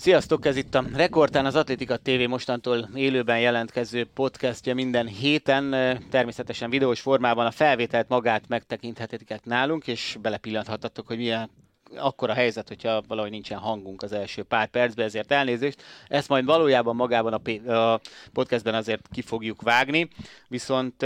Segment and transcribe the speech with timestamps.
[0.00, 5.70] Sziasztok, ez itt a Rekordtán az Atlétika TV mostantól élőben jelentkező podcastja minden héten,
[6.10, 11.50] természetesen videós formában a felvételt magát megtekinthetitek nálunk, és belepillanthatatok, hogy milyen
[11.96, 15.82] akkor a helyzet, hogyha valahogy nincsen hangunk az első pár percben, ezért elnézést.
[16.08, 18.00] Ezt majd valójában magában a, a
[18.32, 20.08] podcastben azért ki fogjuk vágni,
[20.48, 21.04] viszont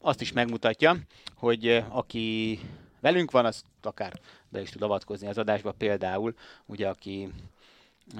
[0.00, 0.96] azt is megmutatja,
[1.34, 2.60] hogy aki
[3.00, 4.12] velünk van, az akár
[4.48, 6.34] be is tud avatkozni az adásba, például
[6.66, 7.28] ugye aki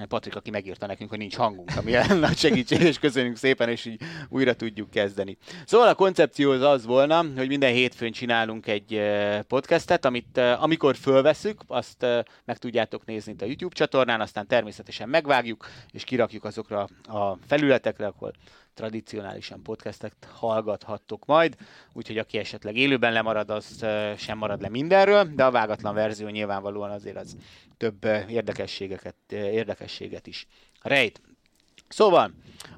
[0.07, 4.01] Patrik, aki megírta nekünk, hogy nincs hangunk, ami nagy segítség, és köszönjük szépen, és így
[4.29, 5.37] újra tudjuk kezdeni.
[5.65, 9.01] Szóval a koncepció az az volna, hogy minden hétfőn csinálunk egy
[9.47, 12.05] podcastet, amit amikor fölveszük, azt
[12.45, 18.05] meg tudjátok nézni itt a YouTube csatornán, aztán természetesen megvágjuk, és kirakjuk azokra a felületekre,
[18.05, 18.31] akkor
[18.79, 21.55] tradicionálisan podcastet hallgathattok majd,
[21.93, 23.85] úgyhogy aki esetleg élőben lemarad, az
[24.17, 27.37] sem marad le mindenről, de a vágatlan verzió nyilvánvalóan azért az
[27.77, 30.47] több érdekességeket, érdekességet is
[30.81, 31.21] rejt.
[31.89, 32.31] Szóval,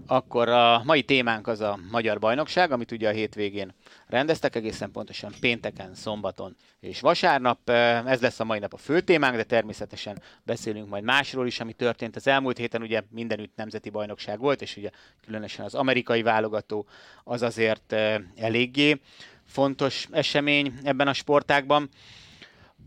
[0.08, 3.74] akkor a mai témánk az a Magyar Bajnokság, amit ugye a hétvégén
[4.08, 7.70] rendeztek, egészen pontosan pénteken, szombaton és vasárnap.
[8.06, 11.74] Ez lesz a mai nap a fő témánk, de természetesen beszélünk majd másról is, ami
[11.74, 12.82] történt az elmúlt héten.
[12.82, 14.90] Ugye mindenütt nemzeti bajnokság volt, és ugye
[15.26, 16.88] különösen az amerikai válogató
[17.24, 17.96] az azért
[18.36, 19.00] eléggé
[19.46, 21.90] fontos esemény ebben a sportágban.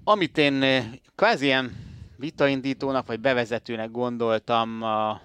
[0.05, 0.65] Amit én
[1.15, 1.77] kvázi ilyen
[2.17, 5.21] vitaindítónak vagy bevezetőnek gondoltam a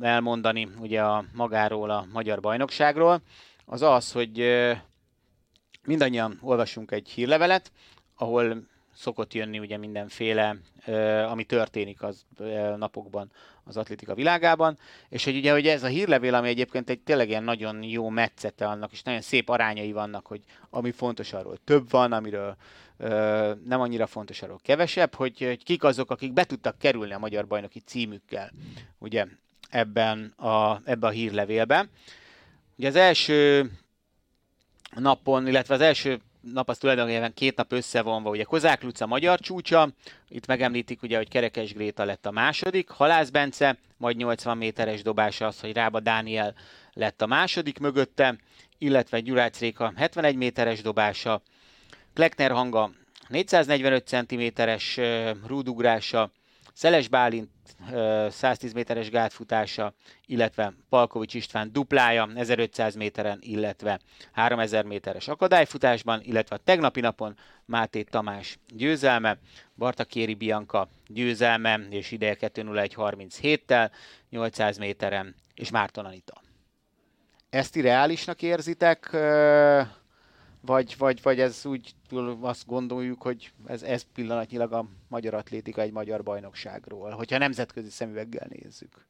[0.00, 3.20] elmondani ugye a magáról a magyar bajnokságról,
[3.64, 4.44] az az, hogy
[5.84, 7.72] mindannyian olvasunk egy hírlevelet,
[8.16, 10.56] ahol szokott jönni ugye mindenféle,
[11.28, 12.24] ami történik az
[12.76, 13.30] napokban
[13.64, 17.44] az atlétika világában, és hogy ugye hogy ez a hírlevél, ami egyébként egy tényleg ilyen
[17.44, 22.12] nagyon jó metszete annak, és nagyon szép arányai vannak, hogy ami fontos arról több van,
[22.12, 22.56] amiről
[23.64, 27.46] nem annyira fontos arról kevesebb, hogy, hogy kik azok, akik be tudtak kerülni a magyar
[27.46, 28.50] bajnoki címükkel.
[28.98, 29.26] Ugye
[29.72, 31.88] ebben a, ebbe a hírlevélbe.
[32.76, 33.70] Ugye az első
[34.94, 39.88] napon, illetve az első nap az tulajdonképpen két nap összevonva, ugye Kozák Luca magyar csúcsa,
[40.28, 45.46] itt megemlítik ugye, hogy Kerekes Gréta lett a második, Halász Bence, majd 80 méteres dobása
[45.46, 46.54] az, hogy Rába Dániel
[46.92, 48.36] lett a második mögötte,
[48.78, 51.42] illetve Gyurács Réka 71 méteres dobása,
[52.14, 52.90] Klekner Hanga
[53.28, 55.00] 445 cm-es
[55.46, 56.30] rúdugrása,
[56.72, 57.50] Szeles Bálint
[58.30, 59.94] 110 méteres gátfutása,
[60.26, 64.00] illetve Palkovics István duplája 1500 méteren, illetve
[64.32, 69.38] 3000 méteres akadályfutásban, illetve a tegnapi napon Máté Tamás győzelme,
[69.74, 73.90] Bartakéri Bianca győzelme, és ideje 2.01.37-tel,
[74.30, 76.40] 800 méteren, és Márton Anita.
[77.50, 79.10] Ezt reálisnak érzitek?
[80.64, 81.94] Vagy, vagy, vagy ez úgy
[82.40, 88.46] azt gondoljuk, hogy ez, ez pillanatnyilag a magyar atlétika egy magyar bajnokságról, hogyha nemzetközi szemüveggel
[88.48, 89.06] nézzük.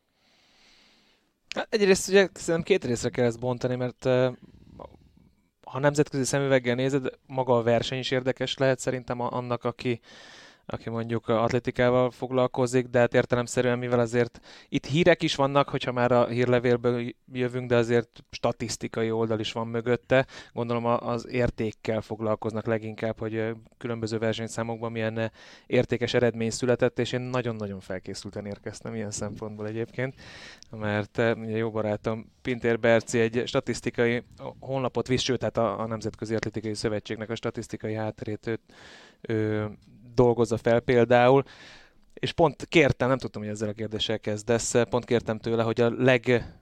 [1.55, 4.05] Hát egyrészt ugye szerintem két részre kell ezt bontani, mert
[5.67, 10.01] ha nemzetközi szemüveggel nézed, maga a verseny is érdekes lehet szerintem annak, aki,
[10.67, 16.13] aki mondjuk atletikával foglalkozik, de hát értelemszerűen, mivel azért itt hírek is vannak, hogyha már
[16.13, 20.27] a hírlevélből jövünk, de azért statisztikai oldal is van mögötte.
[20.53, 25.33] Gondolom az értékkel foglalkoznak leginkább, hogy különböző versenyszámokban milyen
[25.67, 30.15] értékes eredmény született, és én nagyon-nagyon felkészülten érkeztem ilyen szempontból egyébként,
[30.71, 34.23] mert ugye jó barátom Pintér Berci egy statisztikai
[34.61, 38.61] honlapot visz, sőt, tehát a, a Nemzetközi Atlétikai Szövetségnek a statisztikai hátterét
[39.21, 39.71] ő,
[40.15, 41.43] dolgozza fel például,
[42.15, 45.91] és pont kértem, nem tudtam, hogy ezzel a kérdéssel kezdesz, pont kértem tőle, hogy a
[45.91, 46.53] leg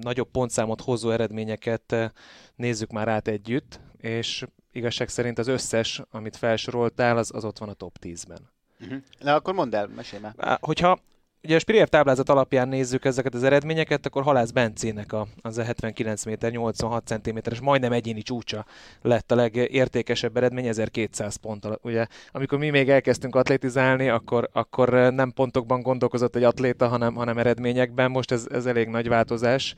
[0.00, 2.12] nagyobb pontszámot hozó eredményeket
[2.56, 7.68] nézzük már át együtt, és igazság szerint az összes, amit felsoroltál, az, az ott van
[7.68, 8.50] a top 10-ben.
[8.80, 9.02] Uh-huh.
[9.18, 10.58] Na akkor mondd el, mesélj már.
[10.60, 10.98] Hogyha
[11.44, 15.62] ugye a Spirier táblázat alapján nézzük ezeket az eredményeket, akkor Halász Bencének a, az a
[15.62, 18.66] 79 méter 86 cm-es majdnem egyéni csúcsa
[19.00, 21.68] lett a legértékesebb eredmény, 1200 pont.
[21.82, 27.38] Ugye, amikor mi még elkezdtünk atlétizálni, akkor, akkor nem pontokban gondolkozott egy atléta, hanem, hanem
[27.38, 28.10] eredményekben.
[28.10, 29.74] Most ez, ez elég nagy változás.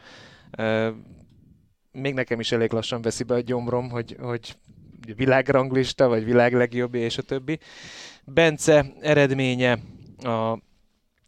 [1.93, 4.56] Még nekem is elég lassan veszi be a gyomrom, hogy, hogy
[5.17, 7.59] világranglista, vagy világ és a többi.
[8.25, 9.79] Bence eredménye
[10.23, 10.59] a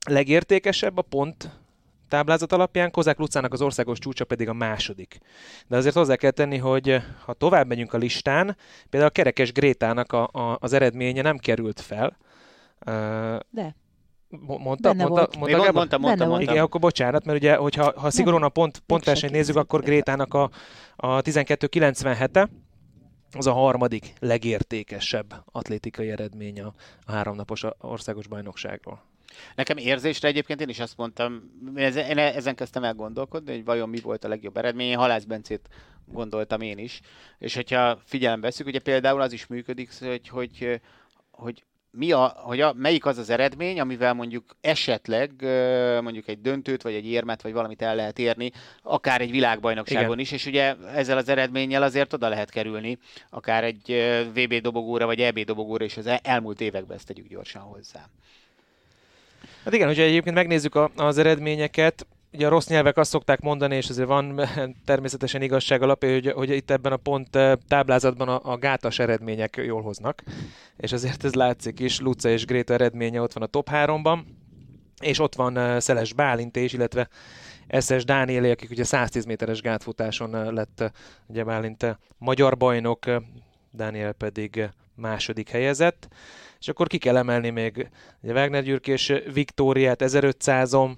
[0.08, 1.50] legértékesebb a pont
[2.08, 5.18] táblázat alapján, Kozák Lucának az országos csúcsa pedig a második.
[5.66, 8.56] De azért hozzá kell tenni, hogy ha tovább megyünk a listán,
[8.90, 12.16] például a Kerekes Grétának a, a, az eredménye nem került fel.
[13.50, 13.74] De.
[14.28, 16.52] Mondta, mondta, mondta, mondta, mondta, mondta, mondta, mondta.
[16.52, 20.50] Igen, akkor bocsánat, mert ugye, hogyha ha szigorúan a pont, pontversenyt nézzük, akkor Grétának a,
[20.96, 22.48] a 12.97-e,
[23.32, 26.72] az a harmadik legértékesebb atlétikai eredmény a,
[27.04, 29.02] a háromnapos országos bajnokságról.
[29.54, 34.00] Nekem érzésre egyébként én is azt mondtam, én ezen kezdtem el gondolkodni, hogy vajon mi
[34.00, 34.88] volt a legjobb eredmény.
[34.88, 35.68] Én Halász Bencét
[36.04, 37.00] gondoltam én is.
[37.38, 40.80] És hogyha figyelembe veszük, ugye például az is működik, hogy, hogy,
[41.30, 41.64] hogy
[41.96, 45.30] mi a, hogy a, melyik az az eredmény, amivel mondjuk esetleg
[46.02, 48.50] mondjuk egy döntőt, vagy egy érmet, vagy valamit el lehet érni,
[48.82, 50.18] akár egy világbajnokságon Igen.
[50.18, 52.98] is, és ugye ezzel az eredménnyel azért oda lehet kerülni,
[53.30, 54.04] akár egy
[54.34, 58.08] VB dobogóra, vagy EB dobogóra, és az elmúlt években ezt tegyük gyorsan hozzá.
[59.66, 63.76] Hát igen, hogyha egyébként megnézzük a, az eredményeket, ugye a rossz nyelvek azt szokták mondani,
[63.76, 64.40] és azért van
[64.84, 69.60] természetesen igazság alapja, hogy, hogy itt ebben a pont eh, táblázatban a, a gátas eredmények
[69.64, 70.22] jól hoznak,
[70.76, 74.18] és azért ez látszik is, Luca és Gréta eredménye ott van a top 3-ban,
[75.00, 77.08] és ott van eh, Szeles Bálint is, illetve
[77.78, 80.92] SS Dánielé, akik ugye 110 méteres gátfutáson eh, lett
[81.26, 83.04] ugye Bálint magyar bajnok,
[83.70, 86.08] Dániel pedig második helyezett.
[86.58, 87.88] És akkor ki kell emelni még
[88.20, 90.96] ugye Wagner Gyürk és Viktóriát 1500-on,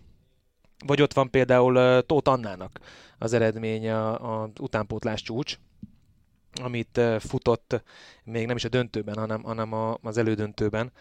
[0.86, 2.78] vagy ott van például Tóth Annának
[3.18, 5.58] az eredménye a, a utánpótlás csúcs,
[6.62, 7.82] amit futott
[8.24, 10.92] még nem is a döntőben, hanem, hanem a, az elődöntőben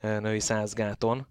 [0.00, 1.26] női százgáton,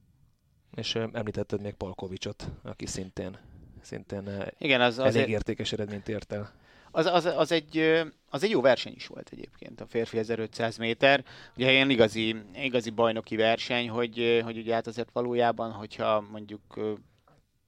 [0.76, 3.38] és említetted még Palkovicsot, aki szintén,
[3.82, 5.28] szintén Igen, az, elég azért...
[5.28, 6.52] értékes eredményt ért el.
[6.96, 11.24] Az, az, az, egy, az egy jó verseny is volt egyébként, a férfi 1500 méter.
[11.58, 16.80] Ugye ilyen igazi, igazi bajnoki verseny, hogy, hogy ugye hát azért valójában, hogyha mondjuk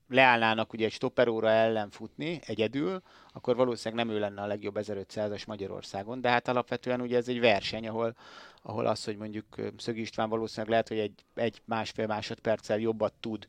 [0.10, 3.02] leállnának ugye egy stopperóra ellen futni egyedül,
[3.34, 7.40] akkor valószínűleg nem ő lenne a legjobb 1500-as Magyarországon, de hát alapvetően ugye ez egy
[7.40, 8.16] verseny, ahol,
[8.62, 9.46] ahol az, hogy mondjuk
[9.78, 13.48] Szögi István valószínűleg lehet, hogy egy, egy másfél másodperccel jobbat tud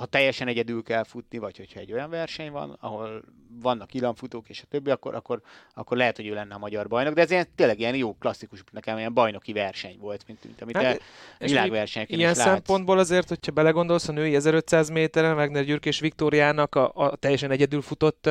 [0.00, 3.22] ha teljesen egyedül kell futni, vagy hogyha egy olyan verseny van, ahol
[3.60, 5.42] vannak ilamfutók és a többi, akkor, akkor,
[5.74, 8.64] akkor lehet, hogy ő lenne a magyar bajnok, de ez ilyen, tényleg ilyen jó klasszikus,
[8.72, 11.02] nekem ilyen bajnoki verseny volt, mint, mint amit hát,
[11.38, 16.74] világversenyeken Ilyen is szempontból azért, hogyha belegondolsz, a női 1500 méteren, Wagner Gyürk és Viktóriának
[16.74, 18.30] a, a teljesen egyedül futott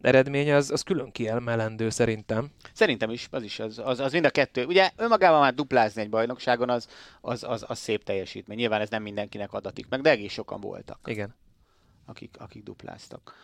[0.00, 2.46] eredménye, az, az külön kiemelendő szerintem.
[2.72, 4.64] Szerintem is, az is, az, az, az mind a kettő.
[4.64, 6.88] Ugye önmagában már duplázni egy bajnokságon, az,
[7.20, 8.56] az, az, az szép teljesítmény.
[8.56, 10.98] Nyilván ez nem mindenkinek adatik meg, de egész sokan voltak.
[11.04, 11.34] Igen.
[12.06, 13.34] Akik, akik dupláztak.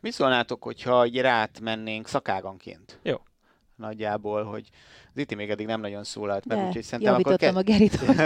[0.00, 2.98] Mi szólnátok, hogyha egy rát mennénk szakáganként?
[3.02, 3.16] Jó.
[3.76, 4.68] Nagyjából, hogy
[5.14, 7.36] az itt még eddig nem nagyon szólalt meg, úgyhogy szerintem akkor...
[7.36, 8.16] Ke- a Gerit, hogy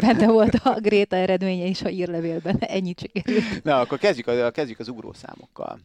[0.00, 2.58] benne volt a Gréta eredménye is a írlevélben.
[2.76, 3.62] Ennyit sikerült.
[3.62, 5.80] Na, akkor kezdjük, a, kezdjük az ugrószámokkal.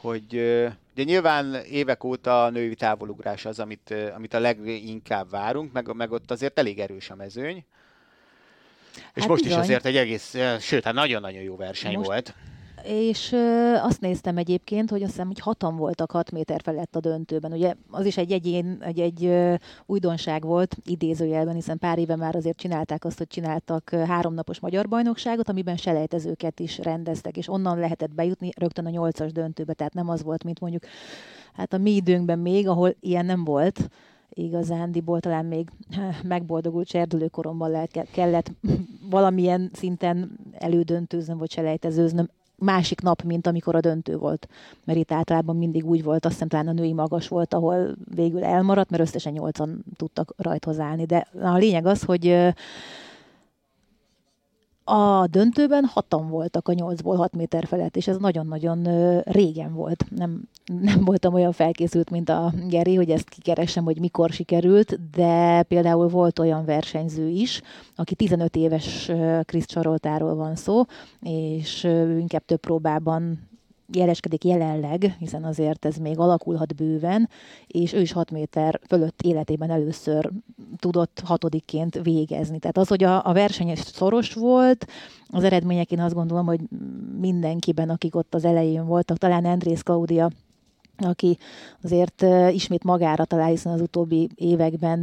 [0.00, 0.34] Hogy
[0.92, 6.12] ugye nyilván évek óta a női távolugrás az, amit, amit a leginkább várunk, meg, meg
[6.12, 7.64] ott azért elég erős a mezőny.
[9.14, 9.58] És hát most bizony.
[9.58, 12.34] is azért egy egész, sőt, hát nagyon-nagyon jó verseny most, volt
[12.84, 13.36] és
[13.82, 17.52] azt néztem egyébként, hogy azt hiszem, hogy hatan voltak 6 méter felett a döntőben.
[17.52, 19.32] Ugye az is egy egyén, egy, egy
[19.86, 25.48] újdonság volt, idézőjelben, hiszen pár éve már azért csinálták azt, hogy csináltak háromnapos magyar bajnokságot,
[25.48, 30.22] amiben selejtezőket is rendeztek, és onnan lehetett bejutni rögtön a nyolcas döntőbe, tehát nem az
[30.22, 30.82] volt, mint mondjuk
[31.52, 33.88] hát a mi időnkben még, ahol ilyen nem volt,
[34.34, 35.68] igazándiból talán még
[36.22, 38.52] megboldogult serdülőkoromban lehet, kellett
[39.10, 42.28] valamilyen szinten elődöntőznöm, vagy selejtezőznöm
[42.62, 44.48] másik nap, mint amikor a döntő volt.
[44.84, 48.44] Mert itt általában mindig úgy volt, azt hiszem talán a női magas volt, ahol végül
[48.44, 51.04] elmaradt, mert összesen nyolcan tudtak rajthoz állni.
[51.04, 52.52] De a lényeg az, hogy
[54.92, 58.86] a döntőben hatan voltak a nyolcból hat méter felett, és ez nagyon-nagyon
[59.24, 60.04] régen volt.
[60.16, 60.42] Nem,
[60.80, 66.08] nem voltam olyan felkészült, mint a Geri, hogy ezt kikeresem, hogy mikor sikerült, de például
[66.08, 67.60] volt olyan versenyző is,
[67.96, 69.10] aki 15 éves
[69.44, 70.82] Krisz Csaroltáról van szó,
[71.20, 71.84] és
[72.18, 73.50] inkább több próbában
[73.96, 77.28] jeleskedik jelenleg, hiszen azért ez még alakulhat bőven,
[77.66, 80.30] és ő is 6 méter fölött életében először
[80.76, 82.58] tudott hatodikként végezni.
[82.58, 84.86] Tehát az, hogy a, a verseny szoros volt,
[85.28, 86.60] az eredmények én azt gondolom, hogy
[87.20, 90.30] mindenkiben, akik ott az elején voltak, talán Andrész Claudia
[90.96, 91.38] aki
[91.82, 95.00] azért ismét magára talál, hiszen az utóbbi években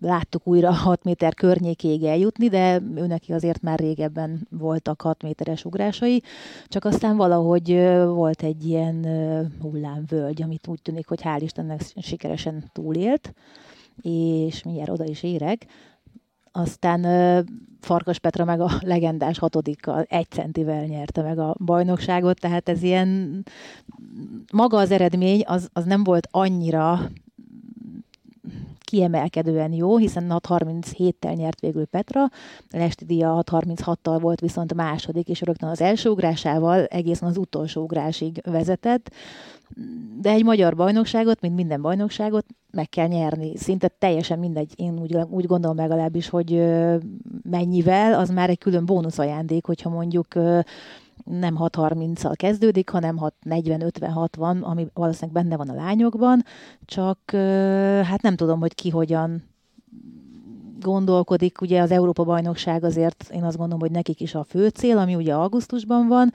[0.00, 6.22] láttuk újra 6 méter környékéig eljutni, de őneki azért már régebben voltak 6 méteres ugrásai,
[6.66, 7.68] csak aztán valahogy
[8.04, 9.06] volt egy ilyen
[9.60, 13.34] hullámvölgy, amit úgy tűnik, hogy hál' Istennek sikeresen túlélt,
[14.02, 15.66] és mindjárt oda is érek.
[16.52, 17.02] Aztán
[17.80, 23.42] Farkas Petra meg a legendás hatodikkal egy centivel nyerte meg a bajnokságot, tehát ez ilyen
[24.52, 27.10] maga az eredmény az, az nem volt annyira
[28.86, 32.24] kiemelkedően jó, hiszen 6.37-tel nyert végül Petra,
[32.70, 38.40] Lesti Dia 6.36-tal volt viszont második, és rögtön az első ugrásával egészen az utolsó ugrásig
[38.44, 39.14] vezetett.
[40.20, 43.56] De egy magyar bajnokságot, mint minden bajnokságot meg kell nyerni.
[43.56, 46.62] Szinte teljesen mindegy, én úgy, úgy gondolom legalábbis, hogy
[47.42, 50.26] mennyivel, az már egy külön bónusz ajándék, hogyha mondjuk
[51.24, 56.44] nem 6-30-al kezdődik, hanem 6-40-50-60, ami valószínűleg benne van a lányokban,
[56.84, 57.18] csak
[58.04, 59.44] hát nem tudom, hogy ki hogyan
[60.80, 65.14] gondolkodik, ugye az Európa-bajnokság azért én azt gondolom, hogy nekik is a fő cél, ami
[65.14, 66.32] ugye augusztusban van.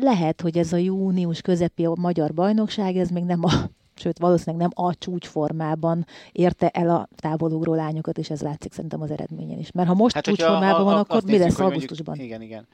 [0.00, 3.50] Lehet, hogy ez a június közepi a magyar bajnokság, ez még nem a
[3.96, 9.10] sőt valószínűleg nem a csúcsformában érte el a távolugró lányokat, és ez látszik szerintem az
[9.10, 9.70] eredményen is.
[9.70, 12.16] Mert ha most hát, csúcsformában a, a, van, akkor mi lesz augusztusban?
[12.16, 12.66] Mondjuk, igen, igen.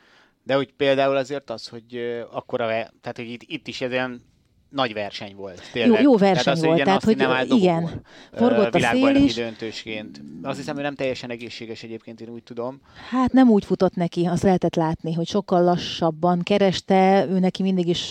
[0.50, 1.96] De hogy például azért az, hogy
[2.30, 2.66] akkora,
[3.00, 4.22] tehát hogy itt, itt is ez ilyen
[4.70, 5.62] nagy verseny volt.
[5.72, 6.02] Tényleg.
[6.02, 9.34] Jó, jó verseny tehát az, volt, tehát hogy nem igen, forgott a szél is.
[9.34, 10.22] döntősként.
[10.42, 12.80] Azt hiszem, hogy nem teljesen egészséges egyébként, én úgy tudom.
[13.10, 17.88] Hát nem úgy futott neki, azt lehetett látni, hogy sokkal lassabban kereste, ő neki mindig
[17.88, 18.10] is,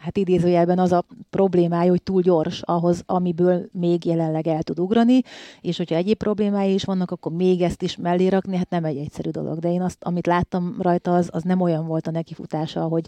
[0.00, 5.20] hát idézőjelben az a problémája, hogy túl gyors ahhoz, amiből még jelenleg el tud ugrani,
[5.60, 8.96] és hogyha egyéb problémái is vannak, akkor még ezt is mellé rakni, hát nem egy
[8.96, 9.58] egyszerű dolog.
[9.58, 13.04] De én azt, amit láttam rajta, az, az nem olyan volt a nekifutása, hogy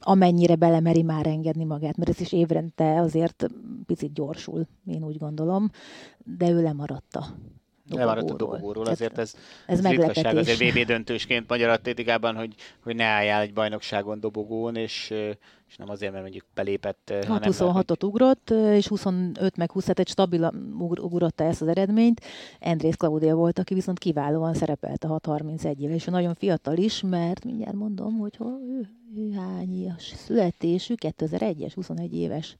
[0.00, 3.46] amennyire belemeri már engedni magát, mert ez is évrente azért
[3.86, 5.70] picit gyorsul, én úgy gondolom,
[6.18, 7.24] de ő lemaradta.
[7.98, 9.34] Lemaradt a dobogóról, azért ez,
[9.66, 14.76] ez, ez ritkaság azért VB döntősként magyar atlétikában, hogy, hogy ne álljál egy bajnokságon dobogón,
[14.76, 15.14] és,
[15.68, 17.12] és nem azért, mert mondjuk belépett.
[17.14, 22.20] 6-26-ot ugrott, és 25 meg 20 egy stabil ugrotta ezt az eredményt.
[22.60, 27.74] Andrész Claudia volt, aki viszont kiválóan szerepelt a 6-31 éve, és fiatal is, ismert, mindjárt
[27.74, 32.56] mondom, hogy hol, ő, ő hány születésű, 2001-es, 21 éves.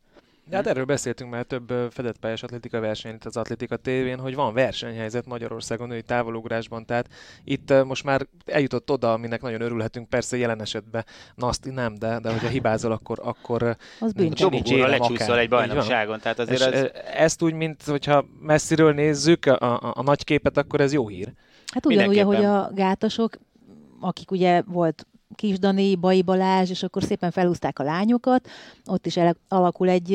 [0.50, 4.34] De hát erről beszéltünk már több fedett pályás atlétika versenyen itt az Atlétika tévén, hogy
[4.34, 7.08] van versenyhelyzet Magyarországon női távolugrásban, tehát
[7.44, 11.04] itt most már eljutott oda, aminek nagyon örülhetünk, persze jelen esetben.
[11.34, 16.20] Naszti nem, de, de hogyha hibázol, akkor, akkor az nincs, nincs érem lecsúszol egy bajnokságon.
[16.20, 16.90] Tehát azért ez...
[17.14, 21.32] Ezt úgy, mint hogyha messziről nézzük a, a, a nagy képet, akkor ez jó hír.
[21.72, 23.38] Hát ugyanúgy, hogy a gátasok,
[24.00, 28.48] akik ugye volt Kisdani, Bai Balázs, és akkor szépen felhúzták a lányokat,
[28.86, 29.18] ott is
[29.48, 30.10] alakul egy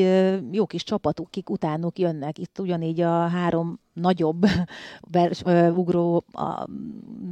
[0.50, 2.38] jó kis csapatuk, kik utánuk jönnek.
[2.38, 4.46] Itt ugyanígy a három nagyobb
[5.12, 5.30] be,
[5.76, 6.66] ugró, a,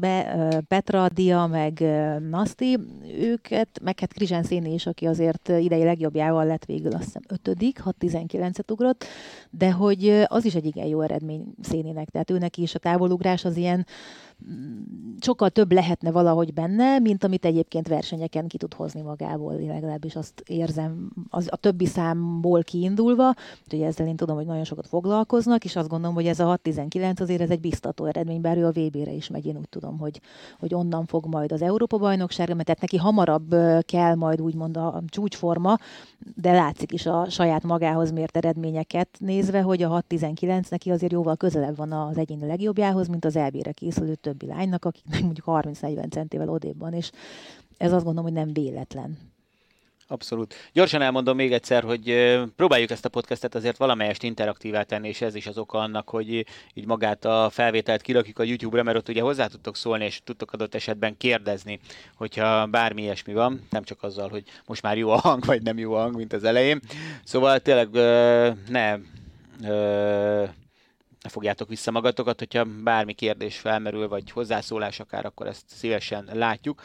[0.00, 1.84] be, Petra, Dia, meg
[2.30, 2.78] Nasti,
[3.18, 7.80] őket, meg hát Krizsán Széni is, aki azért idei legjobbjával lett végül azt hiszem ötödik,
[7.84, 9.04] 6-19-et ugrott,
[9.50, 13.56] de hogy az is egy igen jó eredmény Széninek, tehát őnek is a távolugrás az
[13.56, 13.86] ilyen
[15.20, 20.42] sokkal több lehetne valahogy benne, mint amit egyébként versenyeken ki tud hozni magából, legalábbis azt
[20.46, 23.34] érzem az, a többi számból kiindulva,
[23.64, 27.20] úgyhogy ezzel én tudom, hogy nagyon sokat foglalkoznak, és azt gondolom, hogy ez a 6-19
[27.20, 30.20] azért ez egy biztató eredmény, bár ő a VB-re is megy, én úgy tudom, hogy,
[30.58, 35.78] hogy onnan fog majd az Európa-bajnokságra, mert tehát neki hamarabb kell majd úgymond a csúcsforma,
[36.36, 41.36] de látszik is a saját magához mért eredményeket nézve, hogy a 6-19 neki azért jóval
[41.36, 46.48] közelebb van az egyéni legjobbjához, mint az EB-re készülő többi lánynak, akiknek mondjuk 30-40 centével
[46.48, 47.10] odébb van, és
[47.76, 49.18] ez azt gondolom, hogy nem véletlen.
[50.06, 50.54] Abszolút.
[50.72, 52.14] Gyorsan elmondom még egyszer, hogy
[52.56, 56.46] próbáljuk ezt a podcastet azért valamelyest interaktívá tenni, és ez is az oka annak, hogy
[56.74, 60.52] így magát a felvételt kirakjuk a YouTube-ra, mert ott ugye hozzá tudtok szólni, és tudtok
[60.52, 61.80] adott esetben kérdezni,
[62.16, 65.78] hogyha bármi ilyesmi van, nem csak azzal, hogy most már jó a hang, vagy nem
[65.78, 66.80] jó a hang, mint az elején.
[67.24, 67.88] Szóval tényleg
[68.68, 68.98] ne
[71.24, 76.82] ne fogjátok vissza magatokat, hogyha bármi kérdés felmerül, vagy hozzászólás akár, akkor ezt szívesen látjuk.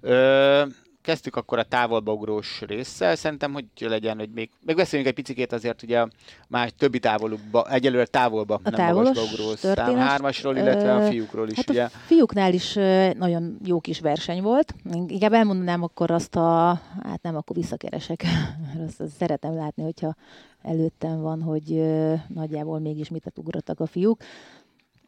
[0.00, 0.62] Ö,
[1.02, 5.82] kezdtük akkor a távolba ugrós résszel, szerintem, hogy legyen, hogy még, beszéljünk egy picit azért
[5.82, 6.06] ugye
[6.48, 11.56] más többi távolukba, egyelőre távolba, a nem magasba ugró szám hármasról, illetve a fiúkról is.
[11.56, 11.82] Hát ugye.
[11.82, 12.74] a fiúknál is
[13.18, 14.74] nagyon jó kis verseny volt.
[15.06, 18.24] Inkább elmondanám akkor azt a, hát nem, akkor visszakeresek,
[18.86, 20.14] azt, azt szeretem látni, hogyha
[20.62, 21.82] előttem van, hogy
[22.28, 24.22] nagyjából mégis mit ugrottak a fiúk.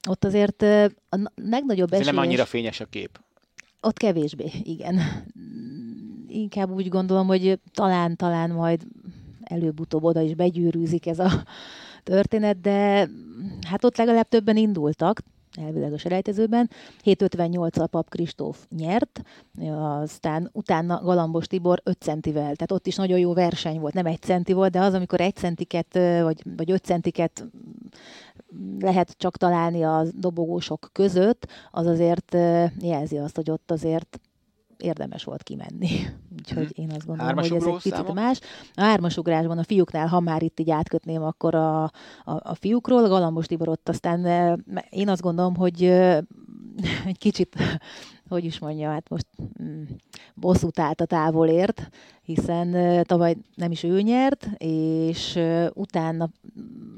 [0.08, 0.62] Ott azért
[1.08, 2.14] a legnagyobb esélyes...
[2.14, 3.18] nem annyira fényes a kép.
[3.80, 5.00] Ott kevésbé, igen.
[6.34, 8.86] Inkább úgy gondolom, hogy talán, talán majd
[9.42, 11.30] előbb-utóbb oda is begyűrűzik ez a
[12.02, 13.08] történet, de
[13.66, 15.20] hát ott legalább többen indultak,
[15.60, 16.70] elvileg a selejtezőben.
[17.04, 19.22] 7.58 a Pap Kristóf nyert,
[20.02, 24.20] aztán utána Galambos Tibor 5 centivel, tehát ott is nagyon jó verseny volt, nem egy
[24.20, 27.46] centi volt, de az, amikor egy centiket, vagy, vagy 5 centiket
[28.80, 32.36] lehet csak találni a dobogósok között, az azért
[32.80, 34.20] jelzi azt, hogy ott azért
[34.78, 35.88] érdemes volt kimenni.
[36.38, 38.14] Úgyhogy én azt gondolom, hogy ez egy picit számok?
[38.14, 38.40] más.
[38.74, 41.90] A hármasugrásban a fiúknál, ha már itt így átkötném, akkor a, a,
[42.24, 44.24] a fiúkról, Galambos Tibor ott aztán
[44.90, 45.82] én azt gondolom, hogy
[47.10, 47.56] egy kicsit
[48.28, 49.26] hogy is mondja, hát most
[49.62, 49.82] mm,
[50.34, 51.88] bosszút állt a távolért,
[52.22, 56.28] hiszen uh, tavaly nem is ő nyert, és uh, utána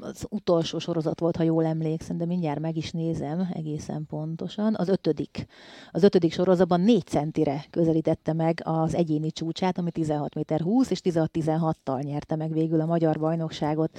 [0.01, 4.75] az utolsó sorozat volt, ha jól emlékszem, de mindjárt meg is nézem egészen pontosan.
[4.79, 5.47] Az ötödik.
[5.93, 11.01] Az ötödik sorozatban négy centire közelítette meg az egyéni csúcsát, ami 16 méter 20, és
[11.05, 13.99] 16-16-tal nyerte meg végül a magyar bajnokságot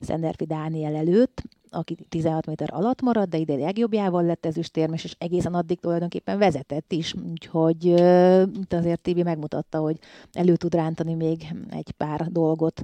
[0.00, 1.42] Szenderfi Dániel előtt
[1.74, 6.92] aki 16 méter alatt maradt, de ide legjobbjával lett ezüstérmes, és egészen addig tulajdonképpen vezetett
[6.92, 7.88] is, úgyhogy
[8.68, 9.98] azért Tibi megmutatta, hogy
[10.32, 12.82] elő tud rántani még egy pár dolgot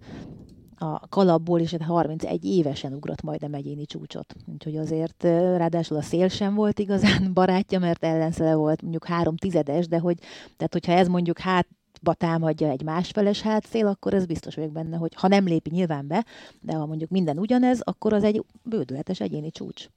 [0.82, 4.35] a kalapból, és 31 évesen ugrott majd a megyéni csúcsot.
[4.52, 5.23] Úgyhogy azért
[5.56, 10.18] ráadásul a szél sem volt igazán barátja, mert ellenszele volt mondjuk három tizedes, de hogy,
[10.56, 11.66] tehát hogyha ez mondjuk hát
[12.00, 16.07] ba támadja egy másfeles hátszél, akkor ez biztos vagyok benne, hogy ha nem lépi nyilván
[16.07, 16.25] be,
[16.61, 19.88] de ha mondjuk minden ugyanez, akkor az egy bődületes egyéni csúcs.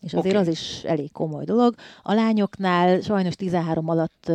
[0.00, 0.46] És azért okay.
[0.46, 1.74] az is elég komoly dolog.
[2.02, 4.32] A lányoknál sajnos 13 alatt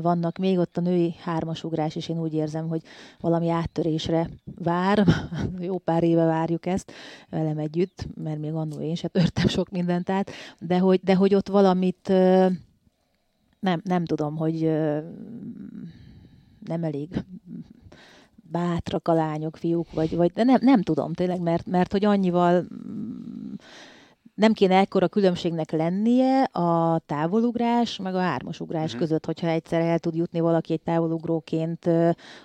[0.00, 2.82] vannak még ott a női hármasugrás, és én úgy érzem, hogy
[3.20, 5.06] valami áttörésre vár.
[5.58, 6.92] Jó pár éve várjuk ezt
[7.30, 11.34] velem együtt, mert még annó én se törtem sok mindent át, de hogy, de hogy
[11.34, 12.08] ott valamit
[13.60, 14.70] nem, nem tudom, hogy
[16.64, 17.08] nem elég
[18.52, 22.64] bátrak a lányok, fiúk, vagy, vagy de nem, nem tudom tényleg, mert, mert hogy annyival
[24.34, 29.00] nem kéne ekkora különbségnek lennie a távolugrás meg a hármasugrás uh-huh.
[29.00, 31.88] között, hogyha egyszer el tud jutni valaki egy távolugróként,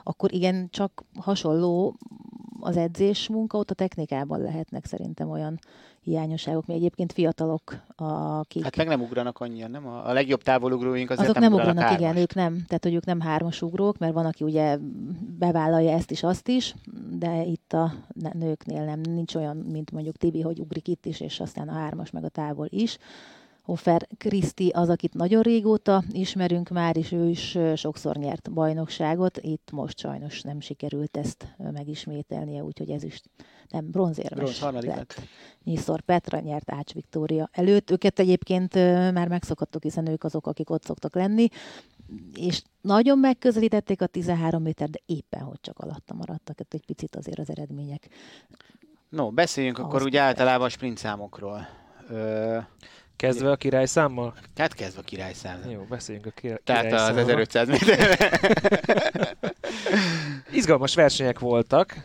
[0.04, 1.98] akkor igen, csak hasonló
[2.60, 5.60] az edzés munka, ott a technikában lehetnek szerintem olyan
[6.02, 8.64] hiányosságok, mi egyébként fiatalok, akik...
[8.64, 9.88] Hát meg nem ugranak annyian, nem?
[9.88, 12.02] A legjobb távolugróink azért Azok nem, nem ugranak, hármast.
[12.02, 12.64] igen, ők nem.
[12.68, 14.78] Tehát, hogy ők nem hármas ugrók, mert van, aki ugye
[15.38, 16.76] bevállalja ezt is, azt is,
[17.12, 17.94] de itt a
[18.34, 22.12] nőknél nem, nincs olyan, mint mondjuk Tibi, hogy ugrik itt is, és aztán a hármas
[22.12, 22.98] meg a távol is.
[23.68, 29.38] Hofer Kriszti az, akit nagyon régóta ismerünk már, és ő is sokszor nyert bajnokságot.
[29.42, 33.22] Itt most sajnos nem sikerült ezt megismételnie, úgyhogy ez is
[33.70, 35.22] nem bronzérmes Bronz, lett.
[35.64, 37.92] Nyiszor Petra nyert Ács Viktória előtt.
[37.92, 38.74] Őket egyébként
[39.14, 41.48] már megszokhattuk, hiszen ők azok, akik ott szoktak lenni
[42.34, 47.40] és nagyon megközelítették a 13 méter, de éppen hogy csak alatta maradtak, egy picit azért
[47.40, 48.08] az eredmények.
[49.10, 51.68] No, beszéljünk akkor úgy általában a sprint számokról.
[52.10, 52.58] Ö,
[53.18, 54.34] Kezdve a királyszámmal?
[54.54, 55.72] Tehát kezdve a királyszámmal.
[55.72, 58.40] Jó, beszéljünk a király Tehát az 1500 méter.
[60.52, 61.96] Izgalmas versenyek voltak.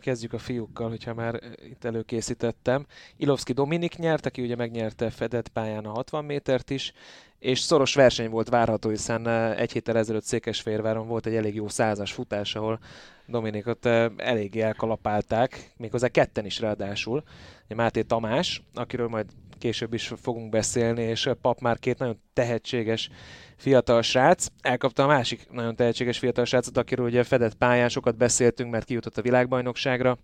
[0.00, 2.86] Kezdjük a fiúkkal, hogyha már itt előkészítettem.
[3.16, 6.92] Ilovski Dominik nyert, aki ugye megnyerte fedett pályán a 60 métert is,
[7.38, 12.12] és szoros verseny volt várható, hiszen egy héttel ezelőtt Székesfehérváron volt egy elég jó százas
[12.12, 12.78] futás, ahol
[13.26, 13.86] Dominikot
[14.16, 17.22] eléggé elkalapálták, méghozzá ketten is ráadásul.
[17.68, 19.26] Máté Tamás, akiről majd
[19.64, 23.10] később is fogunk beszélni, és Pap már két nagyon tehetséges
[23.56, 24.46] fiatal srác.
[24.60, 29.18] Elkapta a másik nagyon tehetséges fiatal srácot, akiről ugye fedett pályán sokat beszéltünk, mert kijutott
[29.18, 30.18] a világbajnokságra.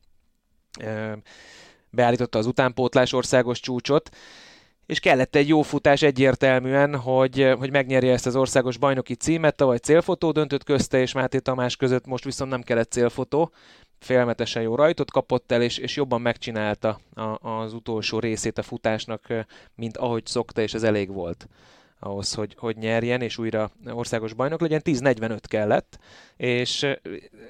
[1.91, 4.11] Beállította az utánpótlás országos csúcsot,
[4.87, 9.79] és kellett egy jó futás egyértelműen, hogy, hogy megnyerje ezt az országos bajnoki címet, tavaly
[9.79, 13.53] célfotó döntött közte és Máté Tamás között, most viszont nem kellett célfotó,
[14.01, 19.27] félmetesen jó rajtot kapott el, és, és jobban megcsinálta a, az utolsó részét a futásnak,
[19.75, 21.49] mint ahogy szokta, és ez elég volt
[22.01, 24.81] ahhoz, hogy, hogy nyerjen, és újra országos bajnok legyen.
[24.85, 25.99] 10-45 kellett,
[26.37, 26.87] és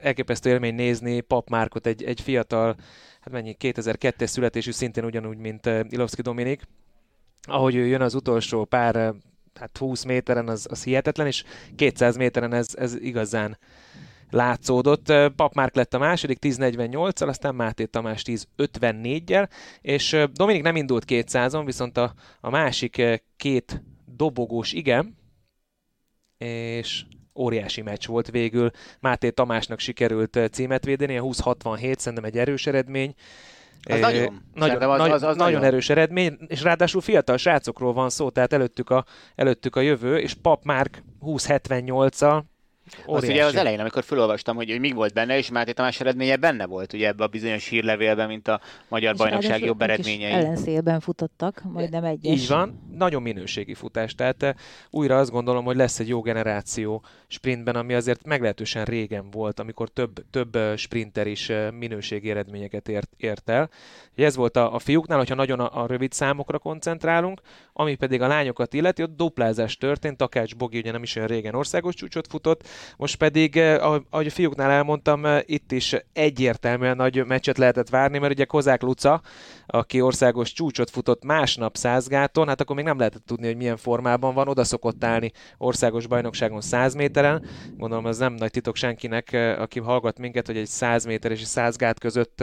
[0.01, 2.77] elképesztő élmény nézni Pap Márkot, egy, egy fiatal,
[3.21, 6.63] hát mennyi, 2002-es születésű, szintén ugyanúgy, mint Ilovszki Dominik,
[7.43, 9.15] ahogy ő jön az utolsó pár,
[9.55, 11.45] hát 20 méteren, az, az hihetetlen, és
[11.77, 13.59] 200 méteren ez, ez igazán
[14.31, 15.12] látszódott.
[15.37, 19.49] Papmárk lett a második 10.48-al, aztán Máté Tamás 10.54-jel,
[19.81, 23.03] és Dominik nem indult 200-on, viszont a, a másik
[23.37, 25.19] két dobogós igen,
[26.38, 28.71] és óriási meccs volt végül.
[29.01, 33.14] Máté Tamásnak sikerült címet védeni, a 20-67 szerintem egy erős eredmény.
[33.83, 37.93] Az é, nagyon, nagyon, az, az, az nagyon, nagyon erős eredmény, és ráadásul fiatal srácokról
[37.93, 42.43] van szó, tehát előttük a, előttük a jövő, és Pap Márk 20-78-al
[43.07, 46.37] Az ugye az elején, amikor felolvastam, hogy, hogy mi volt benne, és Máté Tamás eredménye
[46.37, 50.33] benne volt ugye ebbe a bizonyos hírlevélben, mint a magyar és bajnokság jobb eredményei.
[50.33, 52.40] ellenszélben futottak, majdnem egyes.
[52.40, 54.14] Így van, nagyon minőségi futás.
[54.14, 54.50] Tehát uh,
[54.90, 59.88] újra azt gondolom, hogy lesz egy jó generáció sprintben, ami azért meglehetősen régen volt, amikor
[59.88, 63.70] több, több sprinter is uh, minőségi eredményeket ért, ért el.
[64.14, 67.40] Ez volt a, a fiúknál, hogyha nagyon a, a rövid számokra koncentrálunk,
[67.72, 71.55] ami pedig a lányokat illeti, ott duplázás történt, Takács Bogi ugye nem is olyan régen
[71.55, 77.27] országos csúcsot futott, most pedig, eh, ahogy a fiúknál elmondtam, eh, itt is egyértelműen nagy
[77.27, 79.21] meccset lehetett várni, mert ugye Kozák Luca,
[79.66, 84.35] aki országos csúcsot futott másnap százgáton, hát akkor még nem lehetett tudni, hogy milyen formában
[84.35, 87.45] van, oda szokott állni országos bajnokságon 100 méteren.
[87.77, 91.40] Gondolom ez nem nagy titok senkinek, eh, aki hallgat minket, hogy egy 100 méter és
[91.40, 92.40] egy 100 gát között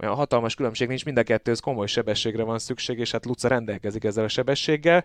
[0.00, 4.04] olyan hatalmas különbség nincs, mind a kettőhöz komoly sebességre van szükség, és hát Luca rendelkezik
[4.04, 5.04] ezzel a sebességgel.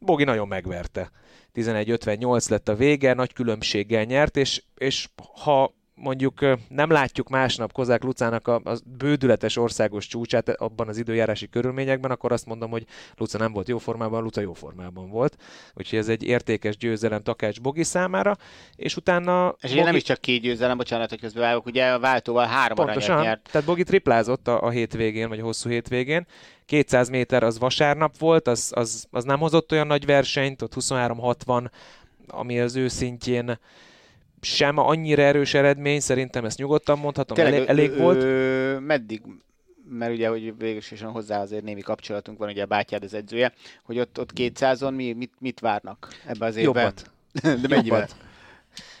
[0.00, 1.10] Bogi nagyon megverte.
[1.58, 5.08] 11.58 lett a vége, nagy különbséggel nyert, és, és
[5.42, 11.48] ha mondjuk nem látjuk másnap Kozák Lucának a, a bődületes országos csúcsát abban az időjárási
[11.48, 15.36] körülményekben, akkor azt mondom, hogy Luca nem volt jó formában, Luca jó formában volt.
[15.74, 18.36] Úgyhogy ez egy értékes győzelem Takács Bogi számára,
[18.76, 19.54] és utána...
[19.60, 19.82] És Bogi...
[19.82, 23.48] nem is csak két győzelem, bocsánat, hogy közben válok, ugye a váltóval három Pontosan, nyert.
[23.50, 26.26] Tehát Bogi triplázott a, a hétvégén, vagy a hosszú hétvégén,
[26.66, 31.70] 200 méter az vasárnap volt, az, az, az nem hozott olyan nagy versenyt, ott 23-60,
[32.26, 33.58] ami az ő szintjén
[34.40, 38.22] sem annyira erős eredmény, szerintem ezt nyugodtan mondhatom, Tényleg, elég, elég ö, volt.
[38.22, 39.22] Ö, meddig
[39.90, 43.98] mert ugye, hogy végülisésen hozzá azért némi kapcsolatunk van, ugye a bátyád az edzője, hogy
[43.98, 46.82] ott, ott 200-on mi, mit, mit várnak ebbe az évben?
[46.84, 47.10] Jobbat.
[47.62, 47.98] De mennyivel?
[47.98, 48.16] Jobbat.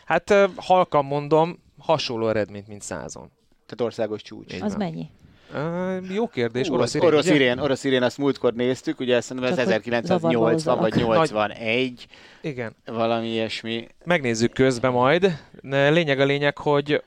[0.04, 3.30] Hát halkan mondom, hasonló eredményt, mint százon.
[3.66, 4.60] Tehát országos csúcs.
[4.60, 5.10] Az mennyi?
[5.54, 6.70] Uh, jó kérdés.
[6.70, 12.06] orosz, irén, orosz, irén, orosz irén, azt múltkor néztük, ugye ezt ez 1980 vagy 81.
[12.40, 12.76] Igen.
[12.84, 13.86] Valami ilyesmi.
[14.04, 15.38] Megnézzük közben majd.
[15.62, 17.02] Lényeg a lényeg, hogy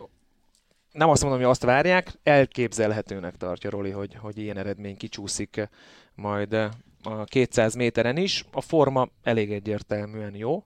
[0.92, 5.70] nem azt mondom, hogy azt várják, elképzelhetőnek tartja Roli, hogy, hogy ilyen eredmény kicsúszik
[6.16, 6.54] majd
[7.04, 8.46] a 200 méteren is.
[8.52, 10.64] A forma elég egyértelműen jó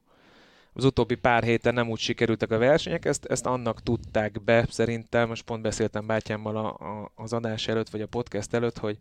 [0.78, 5.28] az utóbbi pár héten nem úgy sikerültek a versenyek, ezt, ezt annak tudták be, szerintem,
[5.28, 8.98] most pont beszéltem bátyámmal a, a, az adás előtt, vagy a podcast előtt, hogy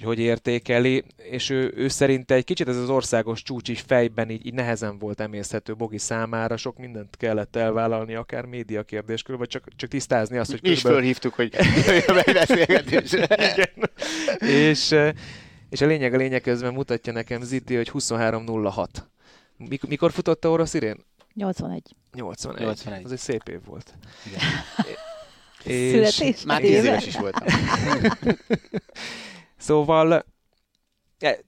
[0.00, 4.30] hogy, hogy értékeli, és ő, ő szerinte egy kicsit ez az országos csúcs is fejben
[4.30, 9.48] így, így nehezen volt emészhető Bogi számára, sok mindent kellett elvállalni, akár média kérdéskör, vagy
[9.48, 10.60] csak, csak tisztázni azt, hogy...
[10.62, 11.54] Mi is fölhívtuk, hogy
[11.86, 12.16] jöjjön
[13.28, 13.90] Igen.
[14.38, 14.94] és,
[15.70, 18.86] és a lényeg a lényeg közben mutatja nekem Ziti, hogy 23.06
[19.68, 21.04] Mik- mikor futott a orosz irén?
[21.34, 21.94] 81.
[22.12, 22.60] 81.
[22.60, 23.04] 81.
[23.04, 23.94] Az egy szép év volt.
[24.26, 24.40] Igen.
[25.74, 27.46] és Születés már 10 éves is voltam.
[29.56, 30.24] szóval,
[31.18, 31.38] e,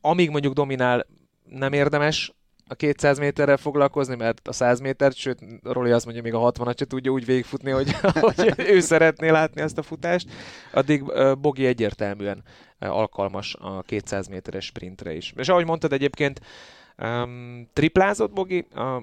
[0.00, 1.06] amíg mondjuk dominál,
[1.44, 2.32] nem érdemes
[2.70, 6.78] a 200 méterrel foglalkozni, mert a 100 métert, sőt, Roli azt mondja, még a 60-at
[6.78, 10.30] se tudja úgy végigfutni, hogy, hogy ő szeretné látni ezt a futást,
[10.72, 11.04] addig
[11.40, 12.42] Bogi egyértelműen
[12.78, 15.32] alkalmas a 200 méteres sprintre is.
[15.36, 16.40] És ahogy mondtad egyébként,
[17.02, 19.02] Um, triplázott Bogi, a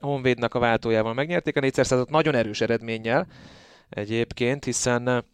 [0.00, 3.26] Honvédnak a váltójával megnyerték a 400 nagyon erős eredménnyel
[3.88, 5.24] egyébként, hiszen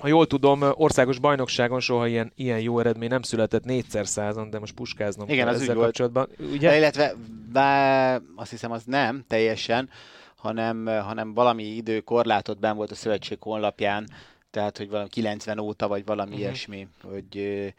[0.00, 4.58] ha jól tudom, országos bajnokságon soha ilyen, ilyen jó eredmény nem született négyszer százon, de
[4.58, 6.28] most puskáznom Igen, az ezzel kapcsolatban.
[6.52, 6.68] Ugye?
[6.68, 7.14] De illetve
[7.52, 9.88] bár, azt hiszem az nem teljesen,
[10.36, 14.08] hanem, hanem valami időkorlátot ben volt a szövetség honlapján,
[14.52, 16.44] tehát hogy valami 90 óta, vagy valami uh-huh.
[16.44, 17.72] ilyesmi, hogy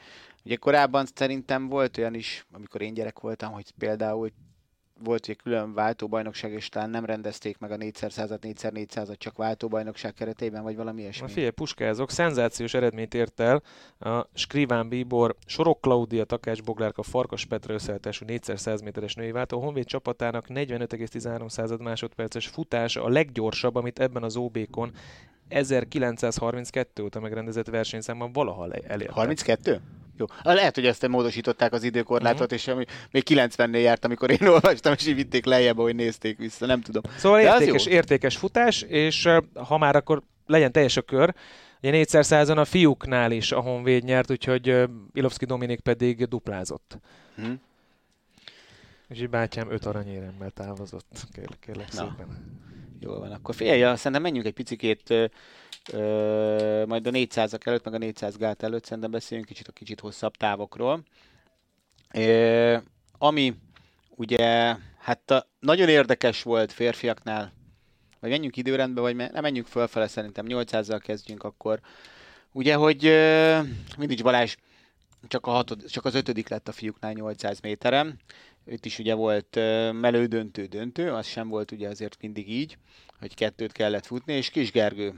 [0.46, 4.30] Ugye korábban szerintem volt olyan is, amikor én gyerek voltam, hogy például
[5.04, 10.64] volt egy külön váltóbajnokság, és talán nem rendezték meg a 4x100-at, 4x400-at csak váltóbajnokság keretében,
[10.64, 11.28] vagy valami ilyesmi.
[11.28, 13.62] Figyelj, puskázok, szenzációs eredményt ért el
[14.00, 19.58] a Skriván Bíbor, Sorok Klaudia, Takács Boglárka, Farkas Petra összeállítású 4x100 méteres női váltó.
[19.58, 24.94] A Honvéd csapatának 45,13 másodperces futása a leggyorsabb, amit ebben az OB-kon
[25.48, 29.12] 1932 óta megrendezett versenyszámban valaha elért.
[29.12, 29.82] 32?
[30.18, 30.26] Jó.
[30.44, 32.58] Lehet, hogy ezt módosították az időkorlátot, uh-huh.
[32.58, 36.66] és ami még 90-nél járt, amikor én olvastam, és így vitték lejjebb, hogy nézték vissza,
[36.66, 37.02] nem tudom.
[37.18, 39.30] Szóval De értékes, értékes futás, és
[39.68, 41.34] ha már akkor legyen teljes a kör,
[41.84, 46.98] Ugye 400 százon a fiúknál is a Honvéd nyert, úgyhogy Ilovszki Dominik pedig duplázott.
[47.36, 47.62] Hmm.
[49.10, 52.00] Így bátyám öt aranyéremmel távozott, kérlek, kérlek Na.
[52.10, 52.62] szépen.
[53.04, 55.14] Jól van, akkor figyelj, szerintem menjünk egy picikét
[55.92, 60.00] Ö, majd a 400-ak előtt, meg a 400 gát előtt szerintem beszéljünk kicsit a kicsit
[60.00, 61.04] hosszabb távokról.
[62.14, 62.78] Ö,
[63.18, 63.56] ami
[64.10, 67.54] ugye, hát a, nagyon érdekes volt férfiaknál,
[68.20, 71.80] vagy menjünk időrendbe, vagy nem menjünk fölfele, szerintem 800-zal kezdjünk akkor.
[72.52, 73.02] Ugye, hogy
[73.98, 74.56] mindig Balázs
[75.28, 78.20] csak, a hatod, csak az ötödik lett a fiúknál 800 méteren,
[78.66, 79.56] itt is ugye volt
[79.92, 82.78] melődöntő döntő, az sem volt ugye azért mindig így,
[83.20, 85.14] hogy kettőt kellett futni, és Kis Gergő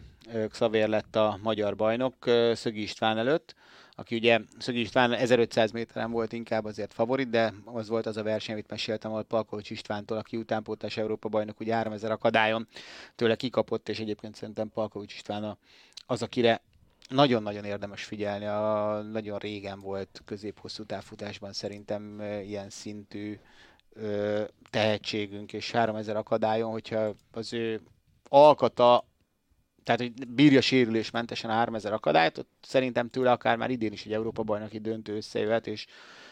[0.49, 2.15] Xavér lett a magyar bajnok
[2.53, 3.55] Szögi István előtt,
[3.95, 8.23] aki ugye Szögi István 1500 méteren volt inkább azért favorit, de az volt az a
[8.23, 12.67] verseny, amit meséltem, ahol Palkovics Istvántól, aki utánpótlás Európa bajnok, ugye 3000 akadályon
[13.15, 15.57] tőle kikapott, és egyébként szerintem Palkovics István
[16.05, 16.61] az, akire
[17.09, 23.39] nagyon-nagyon érdemes figyelni, a, nagyon régen volt közép-hosszú távfutásban szerintem ilyen szintű
[23.93, 27.81] ö, tehetségünk, és 3000 akadályon, hogyha az ő
[28.29, 29.05] alkata
[29.85, 34.13] tehát hogy bírja sérülésmentesen a 3000 akadályt, ott szerintem tőle akár már idén is egy
[34.13, 35.85] Európa bajnoki döntő összejöhet, és,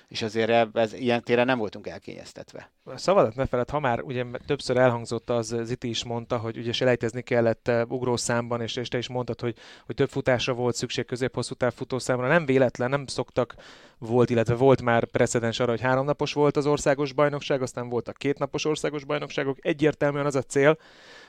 [0.07, 2.71] és azért ez, ilyen téren nem voltunk elkényeztetve.
[2.83, 6.71] A szavadat ne feled, ha már ugye többször elhangzott az, Ziti is mondta, hogy ugye
[6.71, 11.05] selejtezni kellett eh, ugrószámban, és, és te is mondtad, hogy, hogy több futásra volt szükség
[11.05, 12.27] közép-hosszú táv futószámra.
[12.27, 13.55] Nem véletlen, nem szoktak
[13.97, 18.65] volt, illetve volt már precedens arra, hogy háromnapos volt az országos bajnokság, aztán voltak kétnapos
[18.65, 19.57] országos bajnokságok.
[19.61, 20.77] Egyértelműen az a cél,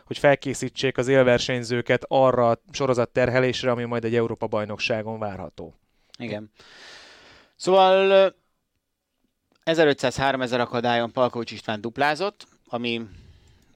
[0.04, 5.74] hogy felkészítsék az élversenyzőket arra a sorozat terhelésre, ami majd egy Európa bajnokságon várható.
[6.18, 6.50] Igen.
[7.56, 8.34] Szóval
[9.64, 13.06] 1500-3000 akadályon Palkovics István duplázott, ami,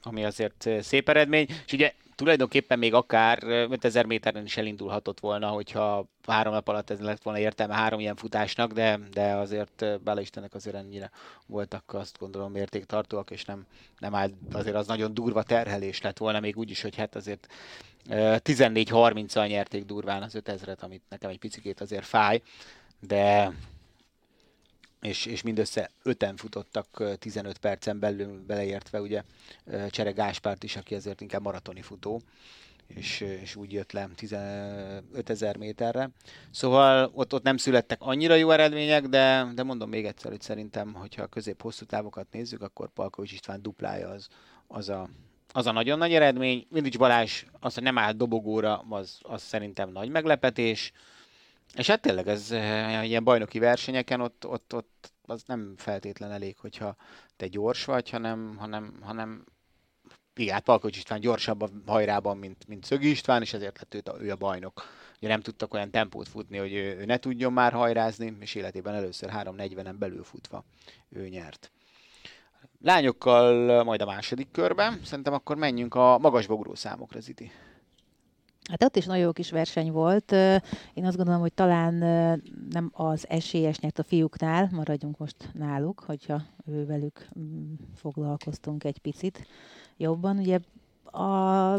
[0.02, 6.04] ami azért szép eredmény, és ugye tulajdonképpen még akár 5000 méteren is elindulhatott volna, hogyha
[6.26, 10.54] három nap alatt ez lett volna értelme három ilyen futásnak, de, de azért bele Istennek
[10.54, 11.10] azért ennyire
[11.46, 13.66] voltak azt gondolom mértéktartóak, és nem,
[13.98, 17.46] nem állt, azért az nagyon durva terhelés lett volna, még úgy is, hogy hát azért
[18.08, 22.42] 14-30-al nyerték durván az 5000-et, amit nekem egy picikét azért fáj,
[23.00, 23.52] de
[25.00, 29.22] és, és mindössze öten futottak 15 percen belül beleértve, ugye
[29.90, 32.22] Csere Gáspárt is, aki azért inkább maratoni futó,
[32.86, 36.10] és, és úgy jött le 15 ezer méterre.
[36.50, 40.94] Szóval ott, ott nem születtek annyira jó eredmények, de, de mondom még egyszer, hogy szerintem,
[40.94, 44.28] hogyha a közép-hosszú távokat nézzük, akkor Palkovics István duplája az,
[44.66, 45.08] az a,
[45.52, 46.66] az a nagyon nagy eredmény.
[46.70, 50.92] Mindig Balázs az, hogy nem állt dobogóra, az, az szerintem nagy meglepetés.
[51.74, 56.58] És hát tényleg ez eh, ilyen bajnoki versenyeken ott, ott, ott az nem feltétlen elég,
[56.58, 56.96] hogyha
[57.36, 59.44] te gyors vagy, hanem, hanem, hanem
[60.38, 64.12] igen, hát Palkovics István gyorsabb a hajrában, mint, mint Szögi István, és ezért lett őt
[64.20, 64.82] ő a bajnok.
[65.18, 68.94] Ugye nem tudtak olyan tempót futni, hogy ő, ő ne tudjon már hajrázni, és életében
[68.94, 70.64] először 3.40-en belül futva
[71.08, 71.70] ő nyert.
[72.82, 77.52] Lányokkal majd a második körben, szerintem akkor menjünk a magasbogró számokra, Ziti.
[78.68, 80.32] Hát ott is nagyon jó kis verseny volt.
[80.94, 81.94] Én azt gondolom, hogy talán
[82.70, 89.46] nem az esélyes nyert a fiúknál, maradjunk most náluk, hogyha velük mm, foglalkoztunk egy picit
[89.96, 90.38] jobban.
[90.38, 90.58] Ugye
[91.04, 91.78] a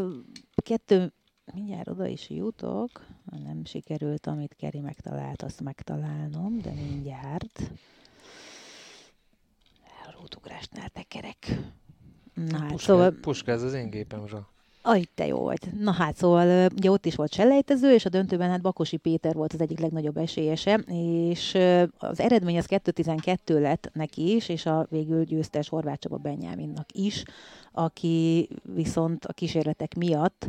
[0.54, 1.12] kettő,
[1.54, 3.06] mindjárt oda is jutok,
[3.44, 7.70] nem sikerült, amit Keri megtalált, azt megtalálnom, de mindjárt.
[10.06, 11.58] Elrótugrásnál tekerek.
[12.34, 13.10] Na hát, puska, szóval...
[13.10, 14.46] Puska, ez az én gépemről.
[14.82, 15.72] Aj, te jó vagy.
[15.78, 19.52] Na hát, szóval ugye ott is volt selejtező, és a döntőben hát Bakosi Péter volt
[19.52, 21.58] az egyik legnagyobb esélyese, és
[21.98, 27.22] az eredmény az 2.12 lett neki is, és a végül győztes Horváth Csaba Benyáminnak is,
[27.72, 30.48] aki viszont a kísérletek miatt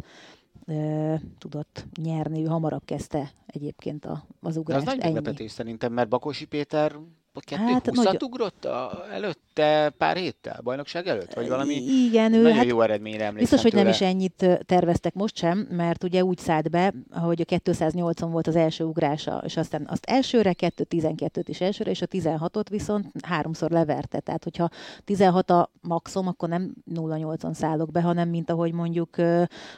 [1.38, 4.86] tudott nyerni, ő hamarabb kezdte egyébként a, az ugrást.
[4.86, 6.96] De az nagy meglepetés szerintem, mert Bakosi Péter
[7.40, 8.24] kettő hát, nagy...
[8.24, 11.34] ugrott a, előtte pár héttel, bajnokság előtt?
[11.34, 13.84] Vagy valami Igen, ő nagyon hát jó eredményre emlékszem Biztos, hogy tőle.
[13.84, 18.48] nem is ennyit terveztek most sem, mert ugye úgy szállt be, hogy a 208-on volt
[18.48, 23.70] az első ugrása, és aztán azt elsőre, 2.12-t is elsőre, és a 16-ot viszont háromszor
[23.70, 24.20] leverte.
[24.20, 24.70] Tehát, hogyha
[25.06, 29.16] 16 a maximum, akkor nem 0.8-on szállok be, hanem mint ahogy mondjuk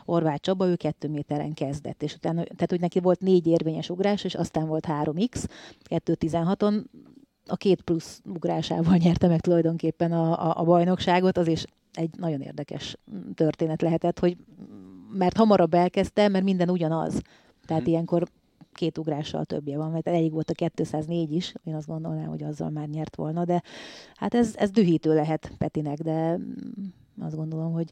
[0.05, 2.03] Orvács Csaba, ő 2 méteren kezdett.
[2.03, 5.43] És utána, tehát, hogy neki volt négy érvényes ugrás, és aztán volt 3x,
[5.89, 6.83] 2.16-on
[7.45, 12.41] a két plusz ugrásával nyerte meg tulajdonképpen a, a, a bajnokságot, az is egy nagyon
[12.41, 12.97] érdekes
[13.33, 14.37] történet lehetett, hogy
[15.13, 17.21] mert hamarabb elkezdte, mert minden ugyanaz.
[17.65, 17.91] Tehát hmm.
[17.91, 18.27] ilyenkor
[18.71, 22.69] két ugrással többje van, mert elég volt a 204 is, én azt gondolnám, hogy azzal
[22.69, 23.61] már nyert volna, de
[24.15, 26.39] hát ez, ez dühítő lehet Petinek, de
[27.19, 27.91] azt gondolom, hogy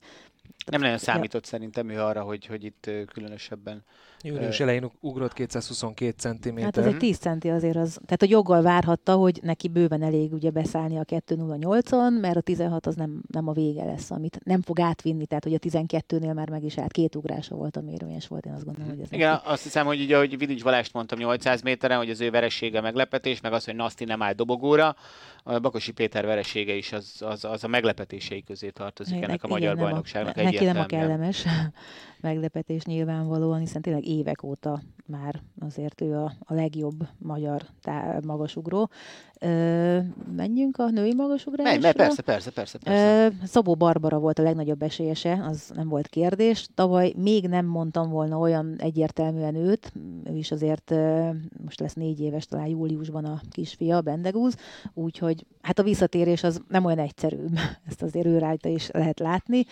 [0.72, 1.50] nem nagyon számított ja.
[1.50, 3.84] szerintem ő arra, hogy, hogy itt különösebben
[4.24, 6.58] Június uh, elején ugrott 222 cm.
[6.58, 10.34] Hát az egy 10 centi azért az, tehát a joggal várhatta, hogy neki bőven elég
[10.34, 14.62] ugye beszállni a 208-on, mert a 16 az nem, nem a vége lesz, amit nem
[14.62, 18.28] fog átvinni, tehát hogy a 12-nél már meg is állt, két ugrása volt, ami érvényes
[18.28, 19.44] volt, én azt gondolom, hogy ez Igen, neki...
[19.46, 23.42] azt hiszem, hogy ugye, ahogy Vidics Balást mondtam 800 méteren, hogy az ő veressége meglepetés,
[23.42, 24.96] meg az, hogy Nasti nem áll dobogóra,
[25.44, 29.48] a Bakosi Péter veresége is az, az, az a meglepetései közé tartozik igen, ennek a
[29.48, 30.38] magyar igen, bajnokságnak.
[30.38, 31.46] A, neki nem a kellemes
[32.22, 38.90] meglepetés nyilvánvalóan, hiszen tényleg évek óta már azért ő a, a legjobb magyar tá- magasugró.
[39.44, 40.00] Ö,
[40.36, 41.80] menjünk a női magasugrásra?
[41.80, 42.78] Menj, persze, persze, persze.
[42.78, 43.26] persze.
[43.26, 46.68] Ö, Szabó Barbara volt a legnagyobb esélyese, az nem volt kérdés.
[46.76, 49.92] Tavaly még nem mondtam volna olyan egyértelműen őt,
[50.24, 50.94] ő is azért
[51.64, 54.56] most lesz négy éves, talán júliusban a kisfia, Bendegúz,
[54.94, 57.46] úgyhogy hát a visszatérés az nem olyan egyszerű,
[57.90, 59.66] ezt azért ő rajta is lehet látni,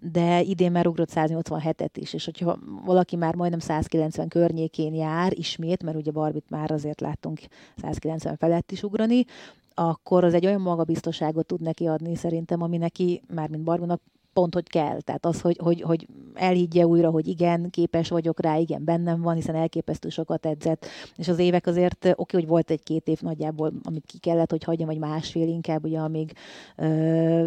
[0.00, 5.82] de idén már ugrott 187-et is, és hogyha valaki már majdnem 190 környékén jár ismét,
[5.82, 7.40] mert ugye Barbit már azért láttunk
[7.76, 9.15] 190 felett is ugrani,
[9.74, 14.00] akkor az egy olyan magabiztosságot tud neki adni szerintem, ami neki, már mint Barbinak
[14.36, 15.00] pont, hogy kell.
[15.00, 19.34] Tehát az, hogy, hogy, hogy elhiggye újra, hogy igen, képes vagyok rá, igen, bennem van,
[19.34, 20.86] hiszen elképesztő sokat edzett.
[21.16, 24.88] És az évek azért, oké, hogy volt egy-két év nagyjából, amit ki kellett, hogy hagyjam,
[24.88, 26.32] vagy másfél inkább, ugye, amíg
[26.76, 27.46] ö,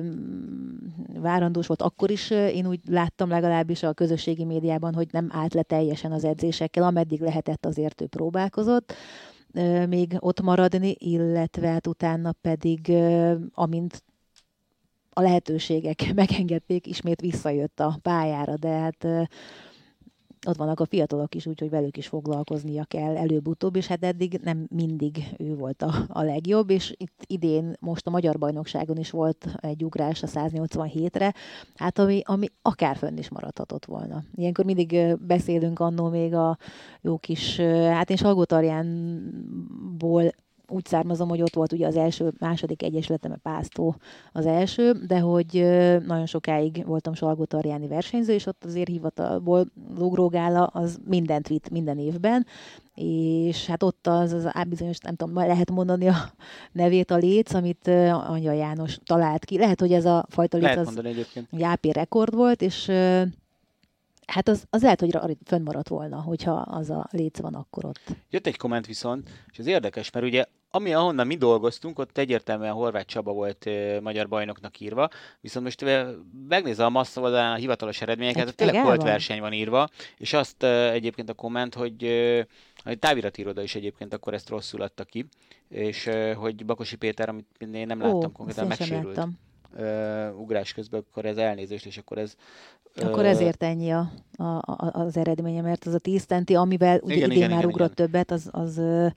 [1.20, 5.64] várandós volt, akkor is én úgy láttam legalábbis a közösségi médiában, hogy nem állt le
[5.64, 8.94] teljesen az edzésekkel, ameddig lehetett azért ő próbálkozott
[9.88, 12.94] még ott maradni, illetve hát utána pedig,
[13.54, 14.04] amint
[15.10, 19.08] a lehetőségek megengedték, ismét visszajött a pályára, de hát
[20.50, 24.68] ott vannak a fiatalok is, úgyhogy velük is foglalkoznia kell előbb-utóbb, és hát eddig nem
[24.70, 29.48] mindig ő volt a, a legjobb, és itt idén most a Magyar Bajnokságon is volt
[29.60, 31.34] egy ugrás a 187-re,
[31.76, 34.24] hát ami, ami akár fönn is maradhatott volna.
[34.36, 36.58] Ilyenkor mindig beszélünk annó még a
[37.02, 40.34] jó kis, hát én Salgótarjánból
[40.70, 43.96] úgy származom, hogy ott volt ugye az első, második egyesületem, a Pásztó
[44.32, 45.52] az első, de hogy
[46.06, 49.66] nagyon sokáig voltam Salgótarjáni versenyző, és ott azért hivatalból
[49.98, 52.46] lógrógála az mindent vitt minden évben,
[52.96, 56.16] és hát ott az, az bizonyos, nem tudom, lehet mondani a
[56.72, 57.88] nevét, a léc, amit
[58.28, 59.58] Anya János talált ki.
[59.58, 61.02] Lehet, hogy ez a fajta léc lehet az
[61.60, 62.92] AP rekord volt, és
[64.30, 68.02] Hát az, az lehet, hogy fönnmaradt volna, hogyha az a léc van akkor ott.
[68.30, 72.74] Jött egy komment viszont, és ez érdekes, mert ugye ami ahonnan mi dolgoztunk, ott egyértelműen
[72.74, 75.10] Horváth Csaba volt e, magyar bajnoknak írva,
[75.42, 76.08] viszont most e,
[76.48, 79.88] megnézze a massza oldalán a hivatalos eredményeket, hát, tényleg volt verseny van írva,
[80.18, 82.40] és azt e, egyébként a komment, hogy e,
[82.84, 85.26] a táviratiroda is egyébként akkor ezt rosszul adta ki,
[85.70, 89.28] és e, hogy Bakosi Péter, amit én nem láttam Ó, konkrétan, megsérült.
[89.78, 92.36] Uh, ugrás közben, akkor ez elnézést, és akkor ez...
[92.96, 97.00] Akkor uh, ezért ennyi a, a, a, az eredménye, mert az a 10 tenti, amivel
[97.04, 98.06] ugye igen, idén igen, már igen, ugrott igen.
[98.06, 99.12] többet, az, az uh,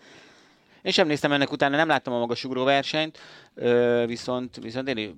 [0.82, 3.18] én sem néztem ennek utána, nem láttam a magasugró versenyt,
[4.06, 5.14] viszont, viszont én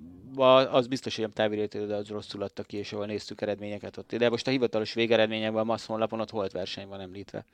[0.71, 4.15] az biztos, hogy távirét, de az rosszul adta ki, és ahol néztük eredményeket ott.
[4.15, 7.45] De most a hivatalos végeredményekben a MASZ honlapon ott volt verseny van említve.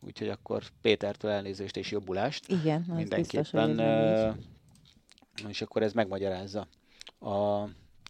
[0.00, 2.44] Úgyhogy akkor Pétertől elnézést és jobbulást.
[2.48, 3.76] Igen, az mindenképpen.
[3.76, 6.66] Biztos, és akkor ez megmagyarázza
[7.20, 7.62] a,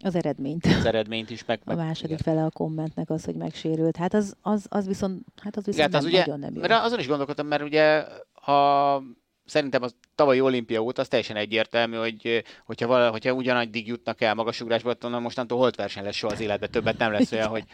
[0.02, 0.66] az eredményt.
[0.66, 1.60] Az eredményt is meg.
[1.64, 2.34] meg a második igen.
[2.34, 3.96] fele a kommentnek az, hogy megsérült.
[3.96, 6.60] Hát az, az, az viszont, hát az viszont igen, nem, az ugye, nagyon nem jó.
[6.60, 9.02] Mert azon is gondolkodtam, mert ugye ha
[9.44, 14.34] szerintem a tavalyi olimpia óta az teljesen egyértelmű, hogy hogyha, vala, hogyha ugyanaddig jutnak el
[14.34, 17.64] magasugrásba, akkor mostantól holt verseny lesz soha az életben, többet nem lesz olyan, hogy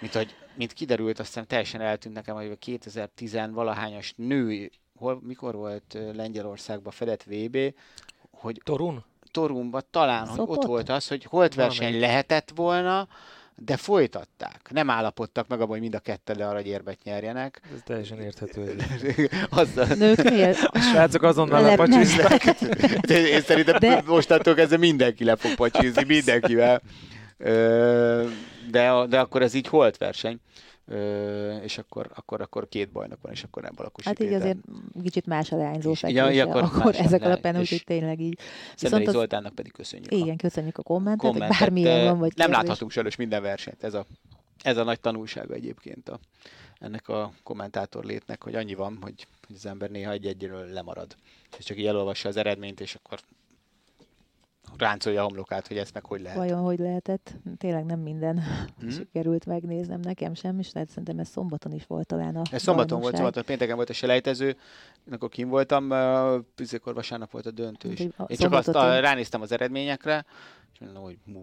[0.00, 5.20] mint, hogy, mint kiderült, azt hiszem teljesen eltűnt nekem, hogy a 2010 valahányas nő, hol,
[5.22, 7.74] mikor volt Lengyelországban fedett VB,
[8.30, 9.04] hogy Torun?
[9.30, 13.08] Torunban talán, hogy ott volt az, hogy holt verseny lehetett volna,
[13.64, 14.70] de folytatták.
[14.70, 17.60] Nem állapodtak meg abban, hogy mind a ketten aranyérmet nyerjenek.
[17.74, 18.76] Ez teljesen érthető.
[19.50, 19.86] Azzal...
[19.86, 20.62] Nők miért?
[20.76, 22.44] A srácok azonnal lepacsiznak.
[23.34, 24.02] Én szerintem de...
[24.06, 26.82] mostantól kezdve mindenki le fog pacsizni, mindenkivel.
[28.70, 30.40] De, de akkor ez így holt verseny
[31.62, 34.58] és akkor, akkor, akkor két bajnok van, és akkor nem Balakosi Hát így azért
[35.02, 38.38] kicsit más a leányzó ja, ja, akkor, akkor ezek alapján úgy, tényleg így.
[38.80, 39.12] Viszont az...
[39.12, 40.12] Zoltánnak pedig köszönjük.
[40.12, 42.56] Igen, köszönjük a kommentet, kommentet bármilyen van, vagy Nem kérdés.
[42.56, 44.06] láthatunk sajnos minden versenyt, ez a,
[44.62, 46.18] ez a nagy tanulsága egyébként a,
[46.78, 51.16] ennek a kommentátor létnek, hogy annyi van, hogy, hogy az ember néha egy-egyről lemarad.
[51.58, 53.20] És csak így elolvassa az eredményt, és akkor
[54.80, 56.38] ráncolja a homlokát, hogy ezt meg hogy lehet.
[56.38, 57.36] Vajon hogy lehetett?
[57.58, 58.42] Tényleg nem minden
[58.78, 58.90] hmm.
[58.96, 63.00] sikerült megnéznem nekem sem, és lehet szerintem ez szombaton is volt talán a Ez szombaton
[63.00, 64.56] volt, szombaton, pénteken volt a selejtező,
[65.10, 68.00] akkor kim voltam, uh, vasárnap volt a döntő is.
[68.00, 70.24] Én csak azt a, ránéztem az eredményekre,
[70.72, 71.42] és mondom, hogy mu,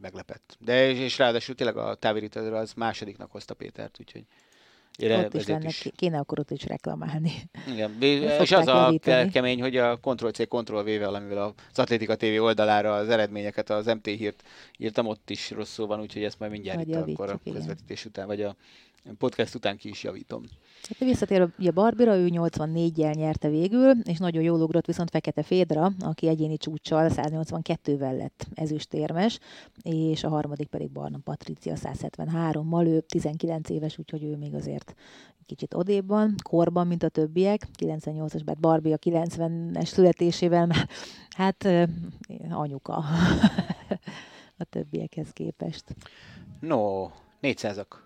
[0.00, 0.56] meglepett.
[0.60, 4.24] De és, és ráadásul tényleg a távirítőről az másodiknak hozta Pétert, úgyhogy
[4.96, 5.88] Ére, ott is lenne, is.
[5.96, 7.32] kéne akkor ott is reklamálni.
[7.68, 7.96] Igen,
[8.42, 9.28] és az javítani.
[9.28, 14.06] a kemény, hogy a Ctrl-C, Ctrl-V-vel, amivel az Atlétika TV oldalára az eredményeket, az MT
[14.06, 14.42] hírt
[14.78, 18.26] írtam, ott is rosszul van, úgyhogy ezt majd mindjárt majd itt akkor a közvetítés után,
[18.26, 18.56] vagy a
[19.18, 20.42] podcast után ki is javítom.
[20.88, 25.92] Hát visszatér a Barbira, ő 84-jel nyerte végül, és nagyon jól ugrott viszont Fekete Fédra,
[26.00, 29.38] aki egyéni csúccsal 182-vel lett ezüstérmes,
[29.82, 34.94] és a harmadik pedig Barna Patricia 173-mal, ő 19 éves, úgyhogy ő még azért
[35.46, 40.88] kicsit odébb van, korban, mint a többiek, 98-as, bár Barbie a 90-es születésével már,
[41.36, 41.68] hát
[42.50, 42.92] anyuka
[44.58, 45.84] a többiekhez képest.
[46.60, 47.08] No,
[47.42, 48.05] 400-ak.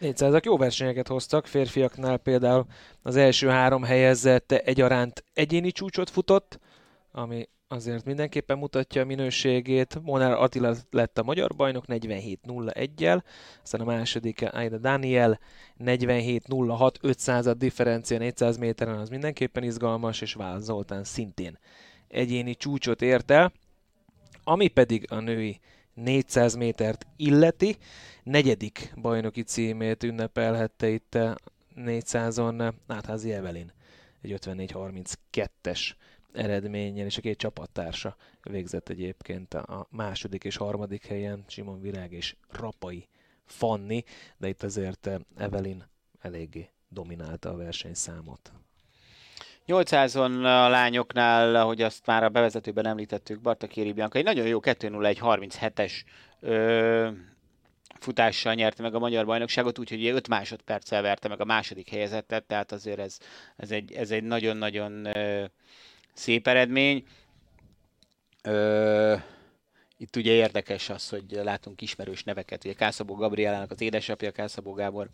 [0.00, 2.66] 400-ak jó versenyeket hoztak, férfiaknál például
[3.02, 6.58] az első három helyezett egyaránt egyéni csúcsot futott,
[7.12, 10.00] ami azért mindenképpen mutatja a minőségét.
[10.02, 13.22] Monár Attila lett a magyar bajnok 47-01-jel,
[13.62, 15.40] aztán a második Aida Daniel
[15.78, 21.58] 47-06, 500 differencia 400 méteren, az mindenképpen izgalmas, és Vál Zoltán szintén
[22.08, 23.52] egyéni csúcsot ért el.
[24.44, 25.60] Ami pedig a női
[25.96, 27.76] 400 métert illeti,
[28.22, 31.18] negyedik bajnoki címét ünnepelhette itt
[31.76, 33.72] 400-on Nátházi Evelin,
[34.20, 35.94] egy 54-32-es
[36.32, 42.36] eredménnyel, és a két csapattársa végzett egyébként a második és harmadik helyen, Simon Virág és
[42.50, 43.08] Rapai
[43.44, 44.04] Fanni,
[44.36, 45.84] de itt azért Evelin
[46.20, 48.52] eléggé dominálta a versenyszámot.
[49.66, 54.60] 800-on a lányoknál, ahogy azt már a bevezetőben említettük, Barta Kéri Bianca egy nagyon jó
[54.62, 55.92] 2.01.37-es
[56.40, 57.08] ö,
[58.00, 62.72] futással nyerte meg a magyar bajnokságot, úgyhogy 5 másodperccel verte meg a második helyezettet, tehát
[62.72, 63.18] azért ez,
[63.56, 65.08] ez, egy, ez egy nagyon-nagyon
[66.12, 67.04] szép eredmény.
[68.42, 69.16] Ö,
[69.98, 72.64] itt ugye érdekes az, hogy látunk ismerős neveket.
[72.64, 75.08] Ugye Kászabó Gabrielának az édesapja, Kászabó Gábor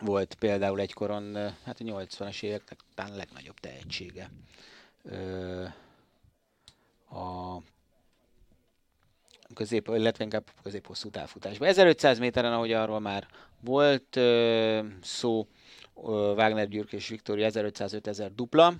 [0.00, 1.34] volt például egykoron,
[1.64, 4.30] hát a 80-as éveknek talán legnagyobb tehetsége.
[5.02, 5.64] Ö,
[7.10, 7.56] a
[9.54, 11.68] közép, illetve inkább közép-hosszú távfutásban.
[11.68, 13.26] 1500 méteren, ahogy arról már
[13.60, 15.46] volt ö, szó,
[16.04, 18.74] ö, Wagner Gyürk és Viktória 1500-5000 dupla,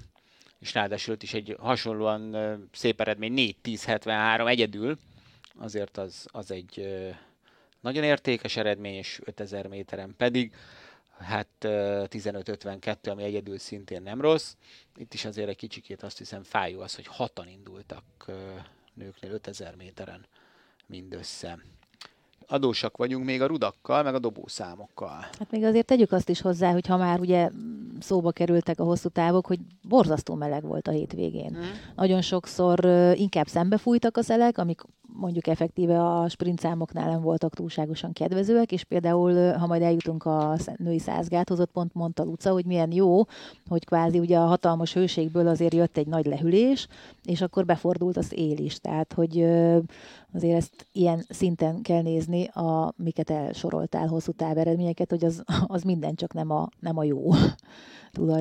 [0.61, 4.99] és ráadásul is egy hasonlóan ö, szép eredmény 4-10-73 egyedül,
[5.59, 7.09] azért az, az egy ö,
[7.81, 10.53] nagyon értékes eredmény, és 5000 méteren pedig
[11.19, 14.55] hát 15-52, ami egyedül szintén nem rossz.
[14.97, 18.03] Itt is azért egy kicsikét azt hiszem fájó az, hogy hatan indultak
[18.95, 20.27] nőknél 5000 méteren
[20.87, 21.59] mindössze.
[22.51, 25.21] Adósak vagyunk még a rudakkal, meg a dobószámokkal.
[25.39, 27.51] Hát még azért tegyük azt is hozzá, hogy ha már ugye
[28.01, 31.57] szóba kerültek a hosszú távok, hogy borzasztó meleg volt a hétvégén.
[31.57, 31.63] Mm.
[31.97, 34.81] Nagyon sokszor inkább szembefújtak a szelek, amik
[35.13, 40.57] mondjuk effektíve a sprint számoknál nem voltak túlságosan kedvezőek, és például, ha majd eljutunk a
[40.77, 43.23] női százgáthoz, ott pont mondta Luca, hogy milyen jó,
[43.69, 46.89] hogy kvázi ugye a hatalmas hőségből azért jött egy nagy lehűlés,
[47.25, 48.81] és akkor befordult az él is.
[48.81, 49.41] Tehát, hogy
[50.35, 56.15] azért ezt ilyen szinten kell nézni, a, miket elsoroltál hosszú táveredményeket, hogy az, az minden
[56.15, 57.31] csak nem a, nem a jó.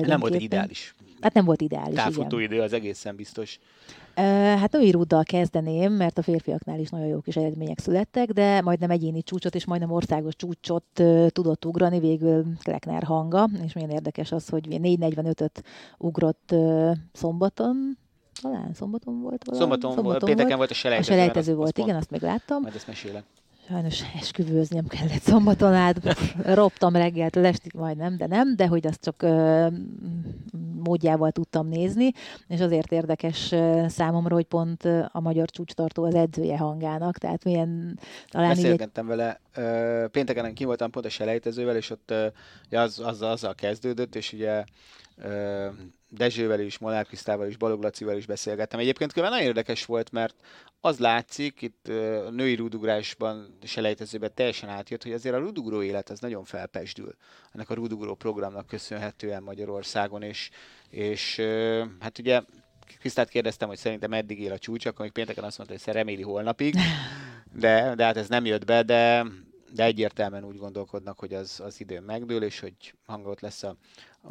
[0.06, 0.94] Nem volt ideális.
[1.20, 3.58] Hát nem volt ideális, Távfutó idő az egészen biztos.
[4.58, 8.90] Hát női rúddal kezdeném, mert a férfiaknál is nagyon jó kis eredmények születtek, de majdnem
[8.90, 10.84] egyéni csúcsot és majdnem országos csúcsot
[11.28, 15.62] tudott ugrani végül Klekner hanga, és milyen érdekes az, hogy 4.45-öt
[15.98, 16.54] ugrott
[17.12, 17.98] szombaton,
[18.40, 19.62] talán szombaton volt valami?
[19.62, 21.12] Szombaton, szombaton volt, pénteken volt a selejtező.
[21.12, 22.62] A selejtező volt, igen, azt még láttam.
[22.62, 23.24] Majd ezt mesélek.
[23.68, 29.00] Sajnos esküvőzni nem kellett szombaton át, roptam reggeltől estig majdnem, de nem, de hogy azt
[29.00, 29.66] csak ö,
[30.82, 32.10] módjával tudtam nézni,
[32.46, 33.54] és azért érdekes
[33.86, 37.98] számomra, hogy pont a magyar csúcstartó az edzője hangának, tehát milyen
[38.28, 39.16] talán Beszélgettem így...
[39.16, 39.40] vele,
[40.08, 42.14] pénteken ki voltam pont a selejtezővel, és ott
[42.70, 44.64] az, az, azzal kezdődött, és ugye
[46.10, 48.80] Dezsővel is, Molnár Krisztával is, Balog Lacival is beszélgettem.
[48.80, 50.34] Egyébként különben nagyon érdekes volt, mert
[50.80, 51.88] az látszik, itt
[52.26, 57.16] a női rúdugrásban, selejtezőben teljesen átjött, hogy azért a rúdugró élet az nagyon felpesdül.
[57.52, 60.50] Ennek a rúdugró programnak köszönhetően Magyarországon, és,
[60.90, 61.36] és
[62.00, 62.40] hát ugye
[62.98, 66.22] Krisztát kérdeztem, hogy szerintem meddig él a csúcs, akkor még pénteken azt mondta, hogy reméli
[66.22, 66.74] holnapig,
[67.52, 69.26] de, de hát ez nem jött be, de,
[69.74, 73.76] de egyértelműen úgy gondolkodnak, hogy az, az idő megdől, és hogy hangot lesz a,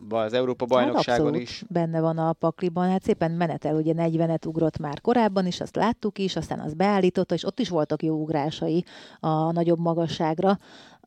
[0.10, 1.64] az Európa bajnokságon hát is.
[1.70, 6.20] benne van a pakliban, hát szépen menetel, ugye 40-et ugrott már korábban is, azt láttuk
[6.20, 8.84] is, aztán az beállította, és ott is voltak jó ugrásai
[9.20, 10.58] a nagyobb magasságra.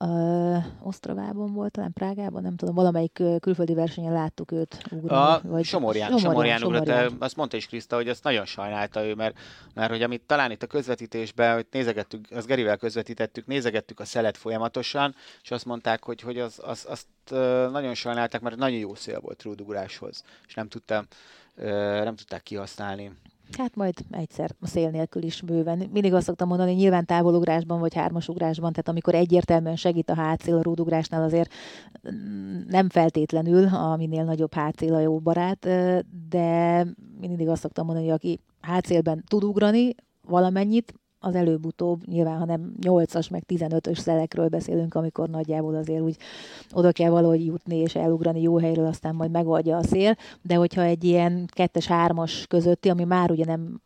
[0.04, 5.22] Uh, Osztravában volt, talán Prágában, nem tudom, valamelyik külföldi versenyen láttuk őt ugrani.
[5.22, 7.16] A vagy Somorján, Somorján, Somorján ugrott, Somorján.
[7.18, 9.38] azt mondta is Kriszta, hogy azt nagyon sajnálta ő, mert,
[9.74, 14.36] mert hogy amit talán itt a közvetítésben, hogy nézegettük, az Gerivel közvetítettük, nézegettük a szelet
[14.36, 17.06] folyamatosan, és azt mondták, hogy, hogy az, az, azt
[17.70, 21.06] nagyon sajnálták, mert nagyon jó szél volt rúdugráshoz, és nem tudtam,
[22.04, 23.12] nem tudták kihasználni
[23.58, 25.88] Hát majd egyszer a szél nélkül is bőven.
[25.92, 30.62] Mindig azt szoktam mondani, nyilván távolugrásban vagy hármasugrásban, tehát amikor egyértelműen segít a hátszél a
[30.62, 31.52] rúdugrásnál azért
[32.12, 35.68] mm, nem feltétlenül a minél nagyobb hátszél a jó barát,
[36.28, 36.86] de
[37.20, 39.94] mindig azt szoktam mondani, hogy aki hátszélben tud ugrani
[40.26, 46.16] valamennyit, az előbb-utóbb, nyilván ha nem 8-as, meg 15-ös szelekről beszélünk, amikor nagyjából azért úgy
[46.72, 50.82] oda kell valahogy jutni és elugrani jó helyről, aztán majd megoldja a szél, de hogyha
[50.82, 53.80] egy ilyen 2-3-as közötti, ami már ugye nem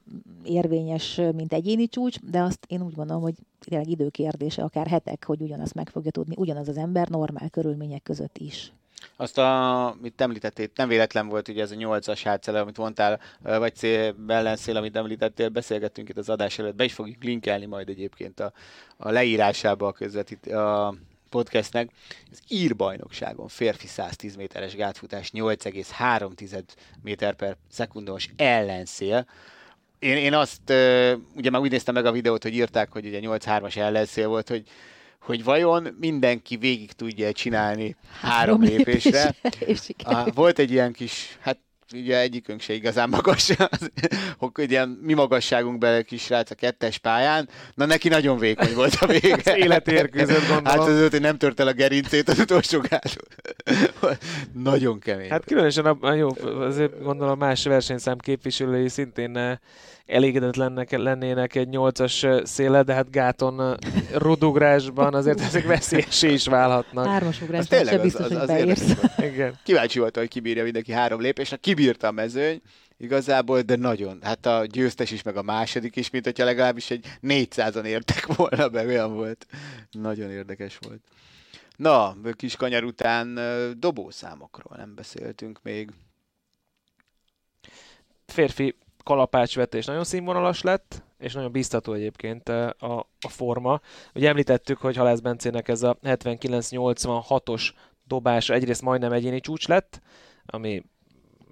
[0.45, 5.41] érvényes, mint egyéni csúcs, de azt én úgy gondolom, hogy tényleg időkérdése, akár hetek, hogy
[5.41, 8.73] ugyanazt meg fogja tudni, ugyanaz az ember normál körülmények között is.
[9.17, 13.75] Azt, a, amit említettél, nem véletlen volt ugye ez a nyolcas hátszele, amit mondtál, vagy
[13.75, 18.41] cél, ellenszél, amit említettél, beszélgettünk itt az adás előtt, be is fogjuk linkelni majd egyébként
[18.41, 18.53] a,
[18.97, 20.95] a leírásába a közvetít, a
[21.35, 21.91] podcastnek.
[22.31, 26.63] Az írbajnokságon férfi 110 méteres gátfutás 8,3
[27.03, 29.27] méter per szekundos ellenszél.
[29.99, 30.73] Én, én azt,
[31.35, 34.65] ugye már úgy néztem meg a videót, hogy írták, hogy ugye 8-3-as ellenszél volt, hogy
[35.25, 39.35] hogy vajon mindenki végig tudja csinálni három, három lépésre.
[40.05, 41.59] lépésre volt egy ilyen kis, hát
[41.93, 43.53] ugye egyikünk se igazán magas,
[44.39, 48.95] hogy ilyen mi magasságunk bele kis rác a kettes pályán, na neki nagyon vékony volt
[49.01, 49.37] a vége.
[49.45, 50.65] az életérkőzött gondolom.
[50.65, 53.25] Hát az hogy nem tört el a gerincét az utolsó gáton.
[54.71, 55.31] nagyon kemény.
[55.31, 56.29] Hát különösen a, jó,
[56.61, 59.57] azért gondolom más versenyszám képviselői szintén eh,
[60.07, 63.79] elégedetlennek lennének egy nyolcas széle, de hát gáton
[64.15, 67.07] rudugrásban azért ezek veszélyesé is válhatnak.
[67.07, 68.95] Hármas ugrásban sem biztos, az, az, hogy beérsz.
[69.19, 69.55] Igen.
[69.63, 71.57] Kíváncsi volt, hogy kibírja mindenki három lépésre.
[71.75, 72.61] Kibírta a mezőny,
[72.97, 74.19] igazából, de nagyon.
[74.23, 78.69] Hát a győztes is, meg a második is, mint hogyha legalábbis egy 400-an értek volna
[78.69, 79.47] be, olyan volt.
[79.91, 81.01] Nagyon érdekes volt.
[81.77, 83.39] Na, kis kanyar után
[83.79, 85.91] dobószámokról nem beszéltünk még.
[88.27, 93.81] Férfi kalapácsvetés nagyon színvonalas lett, és nagyon biztató egyébként a, a forma.
[94.15, 97.71] Ugye említettük, hogy Halász Bencének ez a 79-86-os
[98.07, 100.01] dobása egyrészt majdnem egyéni csúcs lett,
[100.47, 100.83] ami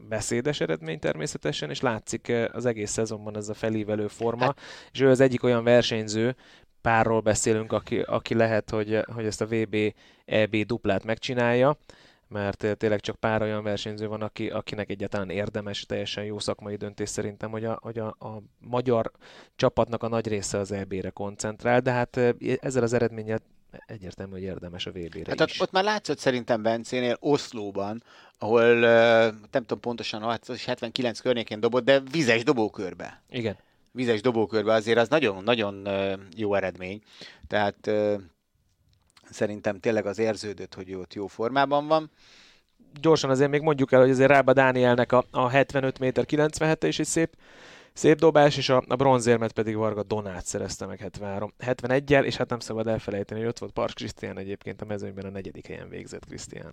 [0.09, 4.61] beszédes eredmény természetesen, és látszik az egész szezonban ez a felívelő forma, hát.
[4.93, 6.37] és ő az egyik olyan versenyző,
[6.81, 9.77] párról beszélünk, aki, aki lehet, hogy, hogy ezt a VB
[10.25, 11.77] EB duplát megcsinálja,
[12.29, 17.09] mert tényleg csak pár olyan versenyző van, aki, akinek egyáltalán érdemes, teljesen jó szakmai döntés
[17.09, 19.11] szerintem, hogy a, hogy a, a magyar
[19.57, 22.17] csapatnak a nagy része az EB-re koncentrál, de hát
[22.61, 23.41] ezzel az eredménnyel
[23.87, 25.61] egyértelmű, hogy érdemes a VB-re hát is.
[25.61, 28.03] Ott, ott már látszott szerintem Bencénél Oszlóban,
[28.43, 28.74] ahol
[29.51, 33.22] nem tudom pontosan, 79 környékén dobott, de vizes dobókörbe.
[33.30, 33.57] Igen.
[33.93, 35.88] Vizes dobókörbe azért az nagyon-nagyon
[36.36, 37.03] jó eredmény.
[37.47, 37.90] Tehát
[39.30, 42.11] szerintem tényleg az érződött, hogy ott jó formában van.
[43.01, 46.99] Gyorsan azért még mondjuk el, hogy azért Rába Dánielnek a, a 75 méter 97 is
[46.99, 47.36] egy szép,
[47.93, 52.49] szép dobás, és a, a bronzérmet pedig Varga Donát szerezte meg 73, 71-jel, és hát
[52.49, 56.24] nem szabad elfelejteni, hogy ott volt Pars Krisztián egyébként a mezőnyben a negyedik helyen végzett
[56.24, 56.72] Krisztián.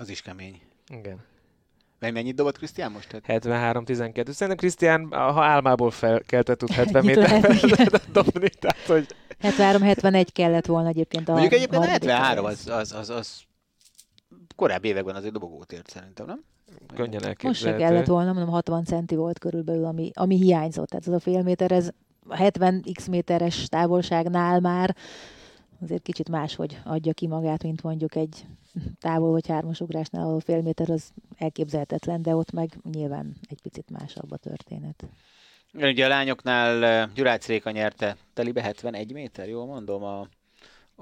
[0.00, 0.60] Az is kemény.
[0.92, 1.18] Igen.
[1.98, 3.20] Mely mennyit dobott Krisztián most?
[3.26, 4.30] 73-12.
[4.30, 7.40] Szerintem Krisztián, ha álmából felkeltett, tud 70 méter
[8.12, 9.06] dobni, tehát hogy...
[9.42, 13.42] 73-71 kellett volna egyébként a Mondjuk egyébként a 73 az, az, az, az
[14.56, 16.44] korábbi években azért dobogót ért szerintem, nem?
[16.94, 17.48] Könnyen elképzelhető.
[17.48, 20.88] Most se kellett volna, mondom 60 centi volt körülbelül, ami, ami hiányzott.
[20.88, 21.90] Tehát ez a fél méter, ez
[22.30, 24.96] 70 x méteres távolságnál már
[25.80, 28.46] azért kicsit máshogy adja ki magát, mint mondjuk egy
[29.00, 33.90] távol vagy hármas ugrásnál, ahol fél méter az elképzelhetetlen, de ott meg nyilván egy picit
[33.90, 35.04] másabb a történet.
[35.72, 40.28] Ugye a lányoknál Gyurács Réka nyerte telibe 71 méter, jól mondom, a,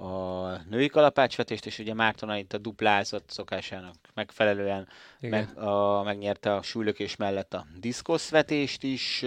[0.01, 4.89] a női kalapácsvetést, és ugye Mártona itt a duplázott szokásának megfelelően
[5.21, 9.25] meg, a, megnyerte a súlylökés mellett a diszkoszvetést is.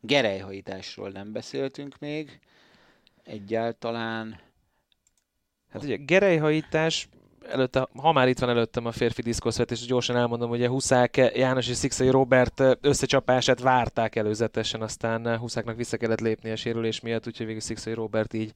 [0.00, 2.40] Gerejhajításról nem beszéltünk még
[3.22, 4.40] egyáltalán.
[5.74, 7.08] Hát ugye gerejhajítás
[7.48, 11.68] előtte, ha már itt van előttem a férfi diszkoszvetés, gyorsan elmondom, hogy a Huszák János
[11.68, 17.46] és Szikszai Robert összecsapását várták előzetesen, aztán Huszáknak vissza kellett lépni a sérülés miatt, úgyhogy
[17.46, 18.52] végül Szikszai Robert így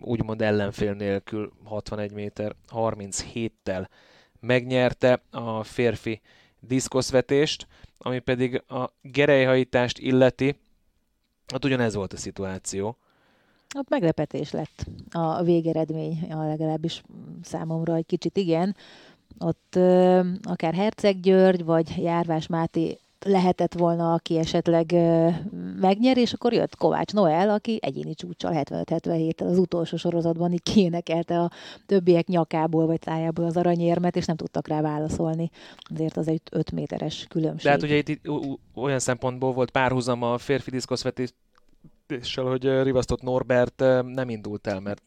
[0.00, 3.86] úgymond ellenfél nélkül 61 méter 37-tel
[4.40, 6.20] megnyerte a férfi
[6.60, 7.66] diszkoszvetést,
[7.98, 10.56] ami pedig a gerejhajítást illeti,
[11.46, 12.98] hát ugyanez volt a szituáció
[13.74, 17.02] ott meglepetés lett a végeredmény, a legalábbis
[17.42, 18.76] számomra egy kicsit igen.
[19.38, 25.28] Ott ö, akár Herceg György, vagy Járvás Máté lehetett volna, aki esetleg ö,
[25.80, 31.40] megnyer, és akkor jött Kovács Noel, aki egyéni csúcsal 75-77-tel az utolsó sorozatban így kiénekelte
[31.40, 31.50] a
[31.86, 35.50] többiek nyakából vagy tájából az aranyérmet, és nem tudtak rá válaszolni.
[35.94, 37.64] Azért az egy 5 méteres különbség.
[37.64, 38.20] De hát ugye itt,
[38.74, 41.32] olyan szempontból volt párhuzam a férfi diszkoszvetés
[42.08, 45.02] és hogy rivasztott Norbert nem indult el, mert...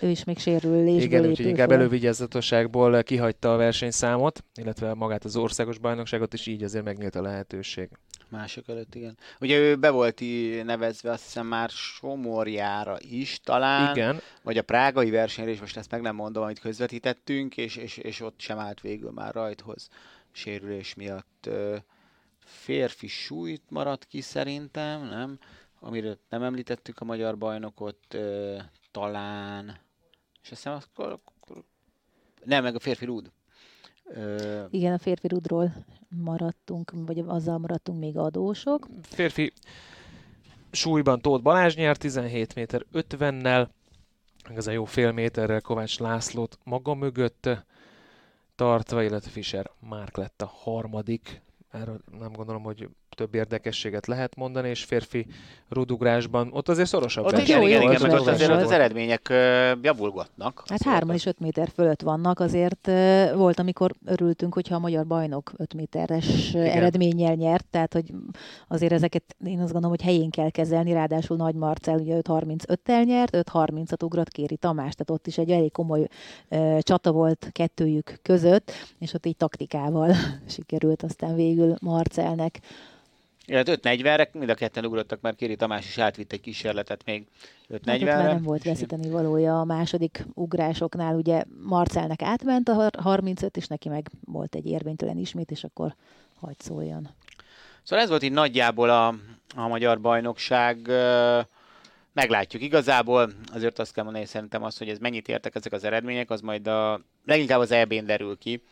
[0.00, 5.78] Ő is még sérülésből Igen, úgyhogy inkább elővigyázatosságból kihagyta a versenyszámot, illetve magát az országos
[5.78, 7.88] bajnokságot, és így azért megnyílt a lehetőség.
[8.28, 9.18] Mások előtt, igen.
[9.40, 10.20] Ugye ő be volt
[10.64, 14.20] nevezve azt hiszem már Somorjára is talán, igen.
[14.42, 18.20] vagy a prágai versenyre is, most ezt meg nem mondom, amit közvetítettünk, és, és, és
[18.20, 19.88] ott sem állt végül már rajthoz
[20.32, 21.48] sérülés miatt.
[22.44, 25.38] Férfi súlyt maradt ki szerintem, nem?
[25.80, 28.56] Amiről nem említettük a magyar bajnokot, ö,
[28.90, 29.78] talán,
[30.42, 31.64] és azt hiszem akkor, akkor
[32.44, 33.30] nem, meg a férfi rúd.
[34.04, 34.64] Ö...
[34.70, 35.72] Igen, a férfi rúdról
[36.08, 38.88] maradtunk, vagy azzal maradtunk még adósok.
[39.02, 39.52] Férfi
[40.70, 43.68] súlyban Tóth Balázs nyert 17 méter 50-nel,
[44.54, 47.48] ez a jó fél méterrel Kovács Lászlót maga mögött
[48.54, 51.42] tartva, illetve Fischer Márk lett a harmadik.
[51.70, 55.26] Erről nem gondolom, hogy több érdekességet lehet mondani, és férfi
[55.68, 59.28] rudugrásban ott azért szorosabb ott igen, igen, igen, meg ott azért az eredmények
[59.82, 60.62] javulgatnak.
[60.68, 62.90] Hát hárman is 5 méter fölött vannak, azért
[63.34, 66.66] volt, amikor örültünk, hogyha a magyar bajnok 5 méteres igen.
[66.66, 68.12] eredménnyel nyert, tehát hogy
[68.68, 73.36] azért ezeket én azt gondolom, hogy helyén kell kezelni, ráadásul Nagy Marcel ugye 5.35-tel nyert,
[73.36, 76.06] 5.30-at ugrott Kéri Tamás, tehát ott is egy elég komoly
[76.80, 80.14] csata volt kettőjük között, és ott így taktikával
[80.48, 82.60] sikerült aztán végül Marcelnek
[83.46, 87.26] illetve 5.40-re, mind a ketten ugrottak, mert Kéri Tamás is átvitt egy kísérletet még
[87.70, 88.12] 5.40-re.
[88.12, 93.88] Hát nem volt veszíteni valója a második ugrásoknál, ugye Marcelnek átment a 35, és neki
[93.88, 95.94] meg volt egy érvénytelen ismét, és akkor
[96.40, 97.08] hagyd szóljon.
[97.82, 99.06] Szóval ez volt így nagyjából a,
[99.56, 100.90] a magyar bajnokság.
[102.12, 106.30] Meglátjuk igazából, azért azt kell mondani, szerintem az, hogy ez mennyit értek ezek az eredmények,
[106.30, 108.62] az majd a, leginkább az EB-n derül ki,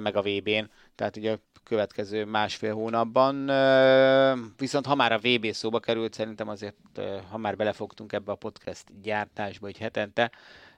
[0.00, 0.70] meg a VB-n.
[0.96, 3.46] Tehát ugye következő másfél hónapban.
[4.56, 6.76] Viszont ha már a VB szóba került, szerintem azért,
[7.30, 10.30] ha már belefogtunk ebbe a podcast gyártásba egy hetente,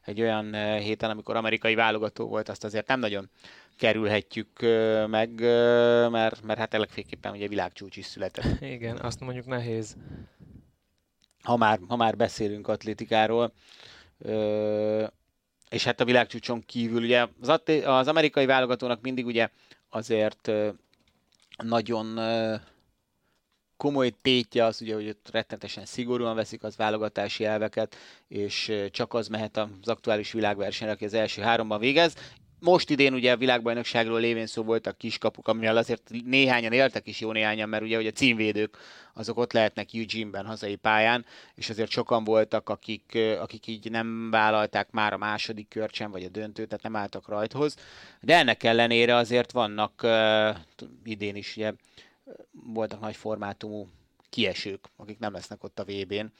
[0.04, 3.30] egy olyan héten, amikor amerikai válogató volt, azt azért nem nagyon
[3.76, 4.60] kerülhetjük
[5.06, 5.40] meg,
[6.10, 8.60] mert, mert hát legféleképpen ugye világcsúcs is született.
[8.76, 9.96] Igen, azt mondjuk nehéz.
[11.42, 13.52] Ha már, ha már beszélünk atlétikáról,
[15.70, 19.48] és hát a világcsúcson kívül ugye az, az amerikai válogatónak mindig ugye
[19.88, 20.50] azért
[21.62, 22.18] nagyon
[23.76, 27.96] komoly tétje az ugye, hogy ott rettenetesen szigorúan veszik az válogatási elveket,
[28.28, 32.14] és csak az mehet az aktuális világversenyre, aki az első háromban végez.
[32.60, 37.32] Most idén ugye a világbajnokságról lévén szó voltak kiskapuk, amivel azért néhányan éltek is jó
[37.32, 38.76] néhányan, mert ugye, hogy a címvédők
[39.14, 44.90] azok ott lehetnek Eugene-ben, hazai pályán, és azért sokan voltak, akik, akik így nem vállalták
[44.90, 47.76] már a második körcsen, vagy a döntőt, tehát nem álltak rajthoz.
[48.20, 50.56] De ennek ellenére azért vannak uh,
[51.04, 51.72] idén is ugye,
[52.52, 53.88] voltak nagy formátumú
[54.30, 56.32] kiesők, akik nem lesznek ott a VB-n.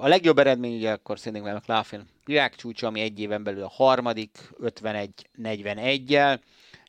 [0.00, 6.38] A legjobb eredmény ugye akkor szerintem McLaughlin világcsúcsa, ami egy éven belül a harmadik, 51-41-jel.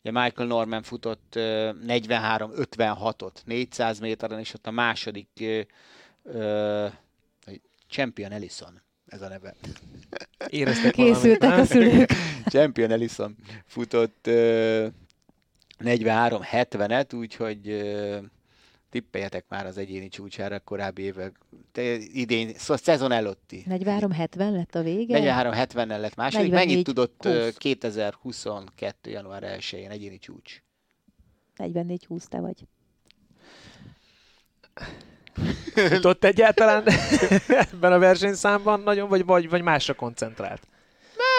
[0.03, 5.43] Ugye Michael Norman futott 43-56-ot 400 méteren, és ott a második
[6.23, 6.91] uh,
[7.89, 9.55] Champion Ellison ez a neve.
[10.47, 12.09] Éreztek Készültek valamit, a szülők.
[12.53, 13.35] Champion Ellison
[13.65, 14.87] futott uh,
[15.79, 18.17] 43-70-et, úgyhogy uh,
[18.95, 21.39] tippeljetek már az egyéni csúcsára korábbi évek.
[21.71, 23.65] Te idén, szóval szezon előtti.
[23.69, 25.19] 43-70 lett a vége?
[25.21, 26.51] 43-70-nel lett második.
[26.51, 27.55] Mennyit tudott 20.
[27.57, 29.09] 2022.
[29.09, 30.63] január 1-én egyéni csúcs?
[31.57, 32.67] 44-20 te vagy.
[35.73, 36.83] Futott egyáltalán
[37.47, 40.67] ebben a versenyszámban nagyon, vagy, vagy, vagy másra koncentrált?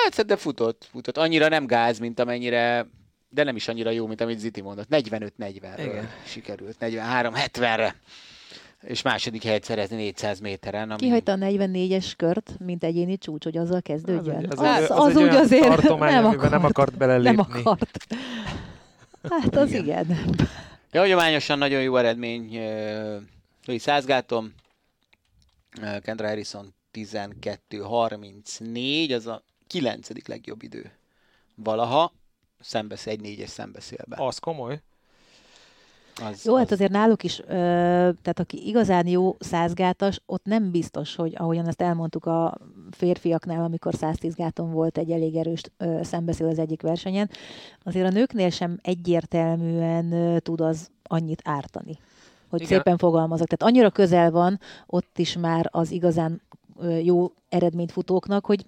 [0.03, 1.17] Hát, de futott, futott.
[1.17, 2.87] Annyira nem gáz, mint amennyire
[3.37, 4.87] de nem is annyira jó, mint amit Ziti mondott.
[4.91, 7.97] 45-40-ről sikerült, 43-70-re
[8.83, 10.91] és második helyet szerezni 400 méteren.
[10.91, 11.01] Ami...
[11.01, 14.47] Kihagyta a 44-es kört, mint egyéni csúcs, hogy azzal kezdődjön.
[14.51, 17.37] Az, az, az, az, az úgy azért tartomány, nem akart, nem akart belelépni.
[17.37, 18.07] Nem akart.
[19.31, 20.05] Hát az igen.
[20.05, 20.35] igen.
[20.93, 22.59] Ja, hagyományosan nagyon jó eredmény.
[23.65, 24.55] Louis Százgátom,
[26.03, 30.93] Kendra Harrison 12-34, az a kilencedik legjobb idő
[31.55, 32.13] valaha
[32.61, 34.17] szembesz, egy négyes szembeszélbe.
[34.19, 34.81] Az komoly.
[36.23, 36.69] Az, jó, hát az...
[36.69, 37.45] hát azért náluk is, ö,
[38.23, 42.59] tehát aki igazán jó százgátas, ott nem biztos, hogy ahogyan ezt elmondtuk a
[42.91, 47.31] férfiaknál, amikor 110 gáton volt egy elég erős ö, szembeszél az egyik versenyen,
[47.83, 51.99] azért a nőknél sem egyértelműen ö, tud az annyit ártani.
[52.49, 52.77] hogy Igen.
[52.77, 53.47] szépen fogalmazok.
[53.47, 56.41] Tehát annyira közel van ott is már az igazán
[57.03, 58.65] jó eredményfutóknak, hogy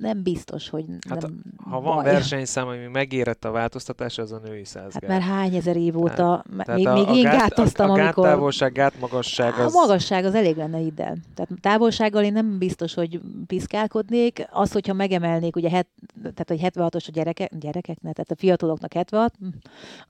[0.00, 2.04] nem biztos, hogy hát, nem Ha van baj.
[2.04, 4.92] versenyszám, ami megérett a változtatás, az a női százgát.
[4.92, 7.94] Hát már hány ezer év óta, hát, még, még a én gát, gátoztam, a, a
[7.94, 8.24] amikor...
[8.24, 9.74] gáttávolság, gátmagasság az...
[9.74, 11.16] A magasság az elég lenne ide.
[11.34, 14.46] Tehát távolsággal én nem biztos, hogy piszkálkodnék.
[14.50, 15.86] Az, hogyha megemelnék, ugye, het,
[16.22, 19.46] tehát hogy 76-os a gyerekek, gyerekeknek, tehát a fiataloknak 76, hm,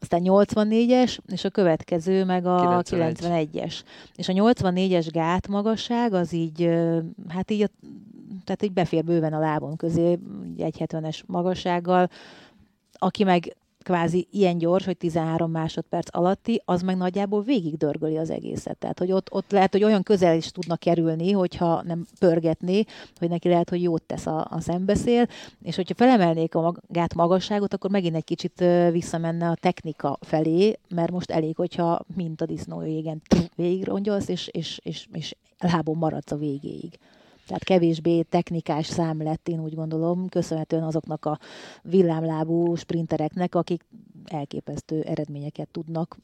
[0.00, 3.48] aztán 84-es, és a következő meg a 91.
[3.52, 3.82] 91-es.
[4.14, 6.68] És a 84-es gátmagasság az így,
[7.28, 7.68] hát így a
[8.50, 10.18] tehát így befér bőven a lábon közé,
[10.56, 12.08] egy 70-es magassággal.
[12.92, 18.30] Aki meg kvázi ilyen gyors, hogy 13 másodperc alatti, az meg nagyjából végig dörgöli az
[18.30, 18.78] egészet.
[18.78, 22.84] Tehát, hogy ott, ott lehet, hogy olyan közel is tudna kerülni, hogyha nem pörgetné,
[23.18, 25.26] hogy neki lehet, hogy jót tesz a, a szembeszél,
[25.62, 31.10] és hogyha felemelnék a magát magasságot, akkor megint egy kicsit visszamenne a technika felé, mert
[31.10, 33.22] most elég, hogyha mint a disznó végen
[33.56, 36.98] végig rongyolsz, és, és, és, és lábon maradsz a végéig
[37.50, 41.38] tehát kevésbé technikás szám lett, én úgy gondolom, köszönhetően azoknak a
[41.82, 43.84] villámlábú sprintereknek, akik
[44.24, 46.18] elképesztő eredményeket tudnak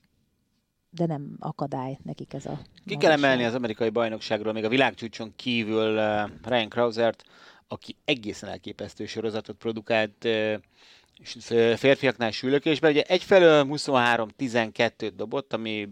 [0.91, 5.33] de nem akadály nekik ez a Ki kell emelni az amerikai bajnokságról, még a világcsúcson
[5.37, 7.25] kívül uh, Ryan Krausert,
[7.69, 12.91] aki egészen elképesztő sorozatot produkált uh, férfiaknál sülökésben.
[12.91, 15.89] Ugye egyfelől 23-12-t dobott, ami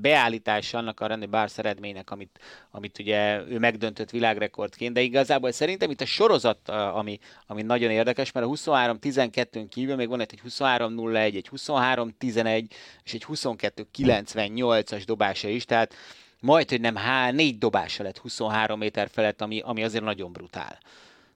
[0.00, 2.38] beállítása annak a René Bars eredménynek, amit,
[2.70, 8.32] amit ugye ő megdöntött világrekordként, de igazából szerintem itt a sorozat, ami, ami nagyon érdekes,
[8.32, 12.64] mert a 23-12-ön kívül még van egy 23-01, egy 23-11
[13.04, 15.94] és egy 22-98-as dobása is, tehát
[16.40, 20.78] majd, hogy nem há, négy dobása lett 23 méter felett, ami, ami azért nagyon brutál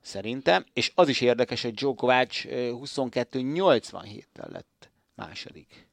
[0.01, 5.91] szerintem, és az is érdekes, hogy Djokovic 22-87-tel lett második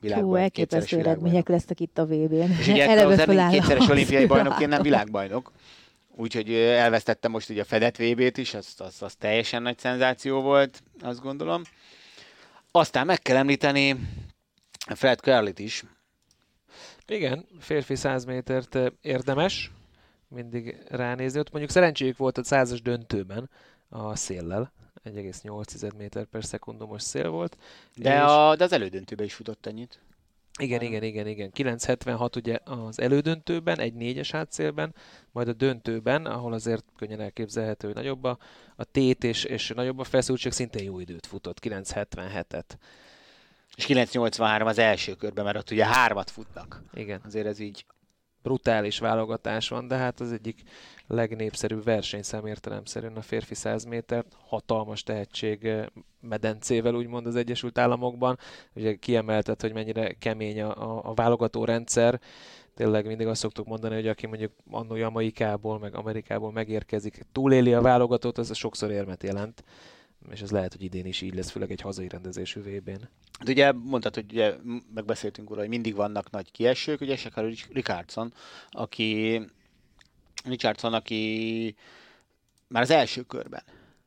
[0.00, 0.28] világban.
[0.28, 2.50] Hú, elképesztő eredmények lesznek itt a VB-n.
[2.58, 5.52] És ugye Eleve kétszeres olimpiai bajnokként nem világbajnok.
[6.16, 10.82] Úgyhogy elvesztette most ugye a fedett VB-t is, az, az, az teljesen nagy szenzáció volt,
[11.00, 11.62] azt gondolom.
[12.70, 13.96] Aztán meg kell említeni
[14.94, 15.84] Fred Curlit is.
[17.06, 19.70] Igen, férfi 100 métert érdemes
[20.28, 21.38] mindig ránézni.
[21.38, 23.50] Ott mondjuk szerencséjük volt a százas döntőben
[23.88, 24.72] a széllel,
[25.04, 27.56] 1,8 méter per szekundumos szél volt.
[27.96, 28.20] De, és...
[28.20, 30.00] a, de az elődöntőben is futott ennyit.
[30.58, 31.50] Igen, igen, igen, igen.
[31.50, 34.94] 976 ugye az elődöntőben, egy négyes átszélben,
[35.32, 38.38] majd a döntőben, ahol azért könnyen elképzelhető, hogy nagyobb a,
[38.76, 42.64] a tét és, és nagyobb a feszültség, szintén jó időt futott, 977-et.
[43.76, 46.82] És 983 az első körben, mert ott ugye hármat futnak.
[46.94, 47.20] Igen.
[47.24, 47.84] Azért ez így
[48.42, 50.62] brutális válogatás van, de hát az egyik
[51.10, 55.86] legnépszerűbb versenyszám értelemszerűen a férfi 100 méter, hatalmas tehetség eh,
[56.20, 58.38] medencével úgymond az Egyesült Államokban.
[58.74, 62.20] Ugye kiemeltet, hogy mennyire kemény a, a, a válogató rendszer,
[62.74, 67.80] tényleg mindig azt szoktuk mondani, hogy aki mondjuk annó Jamaikából, meg Amerikából megérkezik, túléli a
[67.80, 69.64] válogatót, az sokszor érmet jelent
[70.30, 73.08] és ez lehet, hogy idén is így lesz, főleg egy hazai rendezésű VB-n.
[73.38, 74.54] Hát ugye mondtad, hogy ugye
[74.94, 78.32] megbeszéltünk róla, hogy mindig vannak nagy kiesők, ugye Shakar Richardson,
[78.70, 79.40] aki
[80.44, 81.74] Richardson, aki
[82.68, 83.62] már az első körben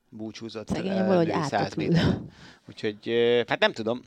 [0.09, 0.67] búcsúzott.
[0.67, 1.31] Szegény valahogy
[1.75, 2.19] méter.
[2.67, 3.11] Úgyhogy,
[3.47, 4.01] hát nem tudom,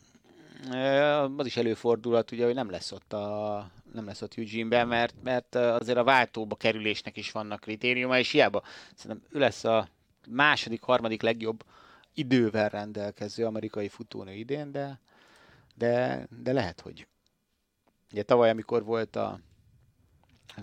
[1.36, 5.54] az is előfordulhat, ugye, hogy nem lesz ott a nem lesz ott Eugene-ben, mert, mert
[5.54, 8.62] azért a váltóba kerülésnek is vannak kritériuma, és hiába
[8.94, 9.88] szerintem ő lesz a
[10.28, 11.64] második, harmadik legjobb
[12.14, 15.00] idővel rendelkező amerikai futónő idén, de,
[15.74, 17.06] de, de lehet, hogy
[18.12, 19.40] ugye tavaly, amikor volt a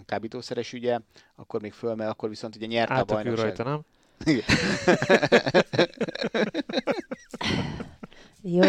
[0.06, 1.00] kábítószeres ügye,
[1.36, 3.46] akkor még föl, mert akkor viszont ugye nyerte a bajnokság.
[3.46, 3.82] rajta, nem?
[8.42, 8.62] Jó.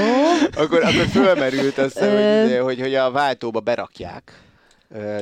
[0.56, 4.42] akkor, akkor fölmerült az, hogy, hogy, hogy a váltóba berakják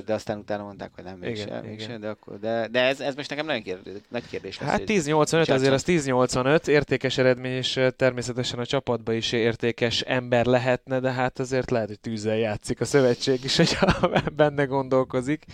[0.05, 2.01] de aztán utána mondták, hogy nem, mégsem, igen, mégsem igen.
[2.01, 4.71] de, akkor, de, de ez, ez most nekem nagyon kérdés, nagy kérdés lesz.
[4.71, 11.01] Hát 10-85, azért az 10-85, értékes eredmény, és természetesen a csapatba is értékes ember lehetne,
[11.01, 15.45] de hát azért lehet, hogy tűzzel játszik a szövetség is, hogyha benne gondolkozik.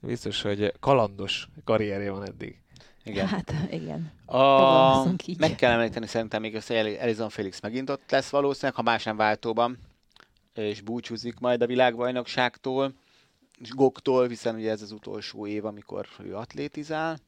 [0.00, 2.58] Biztos, hogy kalandos karrierje van eddig.
[3.04, 3.26] Igen.
[3.26, 4.12] Hát, igen.
[4.26, 5.04] A...
[5.38, 9.16] Meg kell említeni szerintem még hogy Elizon Felix megint ott lesz valószínűleg, ha más nem
[9.16, 9.78] váltóban,
[10.54, 12.92] és búcsúzik majd a világbajnokságtól.
[13.74, 17.18] Goktól, hiszen ugye ez az utolsó év, amikor ő atlétizál.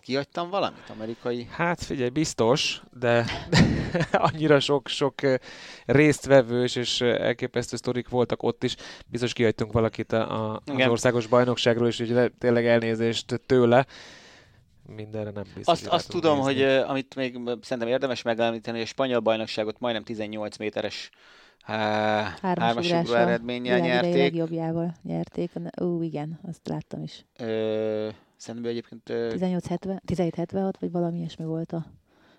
[0.00, 1.48] Kiadtam valamit amerikai?
[1.50, 3.24] Hát figyelj, biztos, de
[4.12, 5.14] annyira sok-sok
[5.86, 8.76] résztvevős és elképesztő sztorik voltak ott is.
[9.06, 13.86] Biztos kihagytunk valakit a, a, az országos bajnokságról, és ugye tényleg elnézést tőle
[14.96, 15.74] mindenre nem biztos.
[15.74, 16.62] Azt, azt tudom, nézni.
[16.62, 21.10] hogy amit még szerintem érdemes megemlíteni, hogy a spanyol bajnokságot majdnem 18 méteres
[21.70, 24.14] hármas ugró eredménnyel nyerték.
[24.14, 25.50] legjobbjával nyerték.
[25.82, 27.24] Ó, igen, azt láttam is.
[27.38, 29.10] Ö, szerintem egyébként...
[29.10, 31.86] 1776, vagy valami ilyesmi volt a,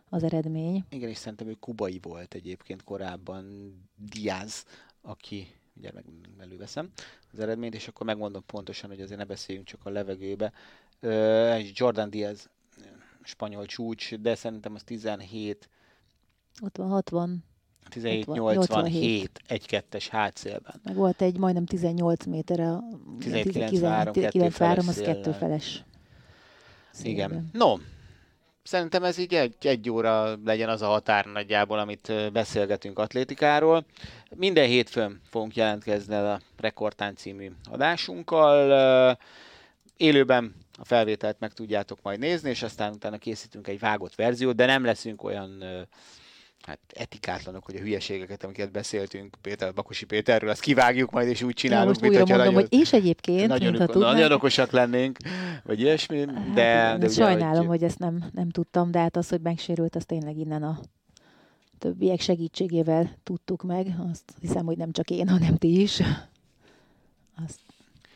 [0.10, 0.84] az eredmény.
[0.90, 4.66] Igen, és szerintem ő kubai volt egyébként korábban Diaz,
[5.02, 6.06] aki ugye meg
[6.40, 6.90] előveszem
[7.34, 10.52] az eredményt, és akkor megmondom pontosan, hogy azért ne beszéljünk csak a levegőbe.
[11.00, 12.50] Ö, Jordan Diaz,
[13.24, 15.70] spanyol csúcs, de szerintem az 17
[16.62, 17.44] ott van 60.
[17.90, 20.82] 17-87 egy-kettes hátszélben.
[20.84, 22.84] Meg volt egy majdnem 18 méter a
[23.20, 25.84] 19-3, az kettő feles.
[26.92, 27.30] Szélben.
[27.30, 27.50] Igen.
[27.52, 27.76] No,
[28.64, 33.86] szerintem ez így egy, egy óra legyen az a határ nagyjából, amit beszélgetünk atlétikáról.
[34.36, 39.18] Minden hétfőn fogunk jelentkezni a Rekordtán című adásunkkal.
[39.98, 44.66] Élőben a felvételt meg tudjátok majd nézni, és aztán utána készítünk egy vágott verziót, de
[44.66, 45.64] nem leszünk olyan
[46.62, 51.54] hát etikátlanok, hogy a hülyeségeket, amiket beszéltünk Péter, Bakosi Péterről, azt kivágjuk majd, és úgy
[51.54, 55.18] csinálunk, ja, mint hogyha mondom, nagyon, hogy és egyébként, nagyon, ha nagyon okosak lennénk,
[55.64, 56.64] vagy ilyesmi, de...
[56.64, 57.78] Hát, de ugye, sajnálom, hogy...
[57.78, 60.80] hogy ezt nem, nem tudtam, de hát az, hogy megsérült, az tényleg innen a
[61.78, 63.88] többiek segítségével tudtuk meg.
[64.12, 66.02] Azt hiszem, hogy nem csak én, hanem ti is.
[67.46, 67.60] Azt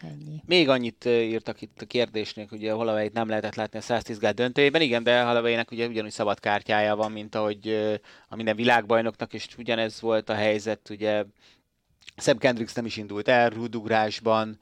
[0.06, 0.42] Ennyi.
[0.46, 4.82] Még annyit írtak itt a kérdésnél, ugye Holloway nem lehetett látni a 110 gál döntőjében.
[4.82, 7.70] Igen, de Holloway-nek ugye ugyanúgy szabad kártyája van, mint ahogy
[8.28, 11.24] a minden világbajnoknak, és ugyanez volt a helyzet, ugye
[12.18, 14.60] Seb Kendricks nem is indult el rúdugrásban,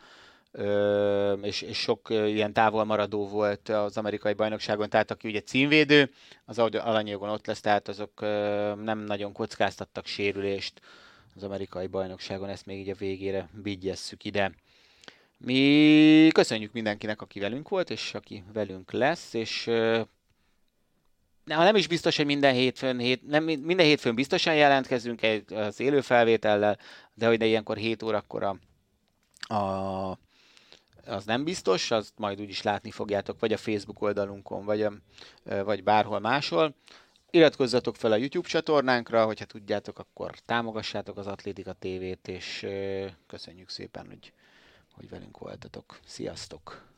[1.42, 6.12] és, és sok ilyen távolmaradó volt az amerikai bajnokságon, tehát aki ugye címvédő,
[6.46, 8.22] az alanyogon ott lesz, tehát azok
[8.84, 10.82] nem nagyon kockáztattak sérülést
[11.36, 14.52] az amerikai bajnokságon, ezt még így a végére vigyesszük ide.
[15.46, 19.66] Mi köszönjük mindenkinek, aki velünk volt, és aki velünk lesz, és
[21.50, 25.80] ha nem is biztos, hogy minden hétfőn, hét, nem, minden hétfőn biztosan jelentkezünk egy, az
[25.80, 26.78] élő felvétellel,
[27.14, 28.58] de hogy de ilyenkor 7 órakor a,
[29.54, 30.18] a,
[31.06, 34.94] az nem biztos, azt majd úgyis látni fogjátok, vagy a Facebook oldalunkon, vagy, a,
[35.44, 36.76] vagy bárhol máshol.
[37.32, 42.66] Iratkozzatok fel a YouTube csatornánkra, hogyha tudjátok, akkor támogassátok az Atlétika TV-t, és
[43.28, 44.34] köszönjük szépen, hogy
[44.94, 46.00] hogy velünk voltatok.
[46.06, 46.93] Sziasztok!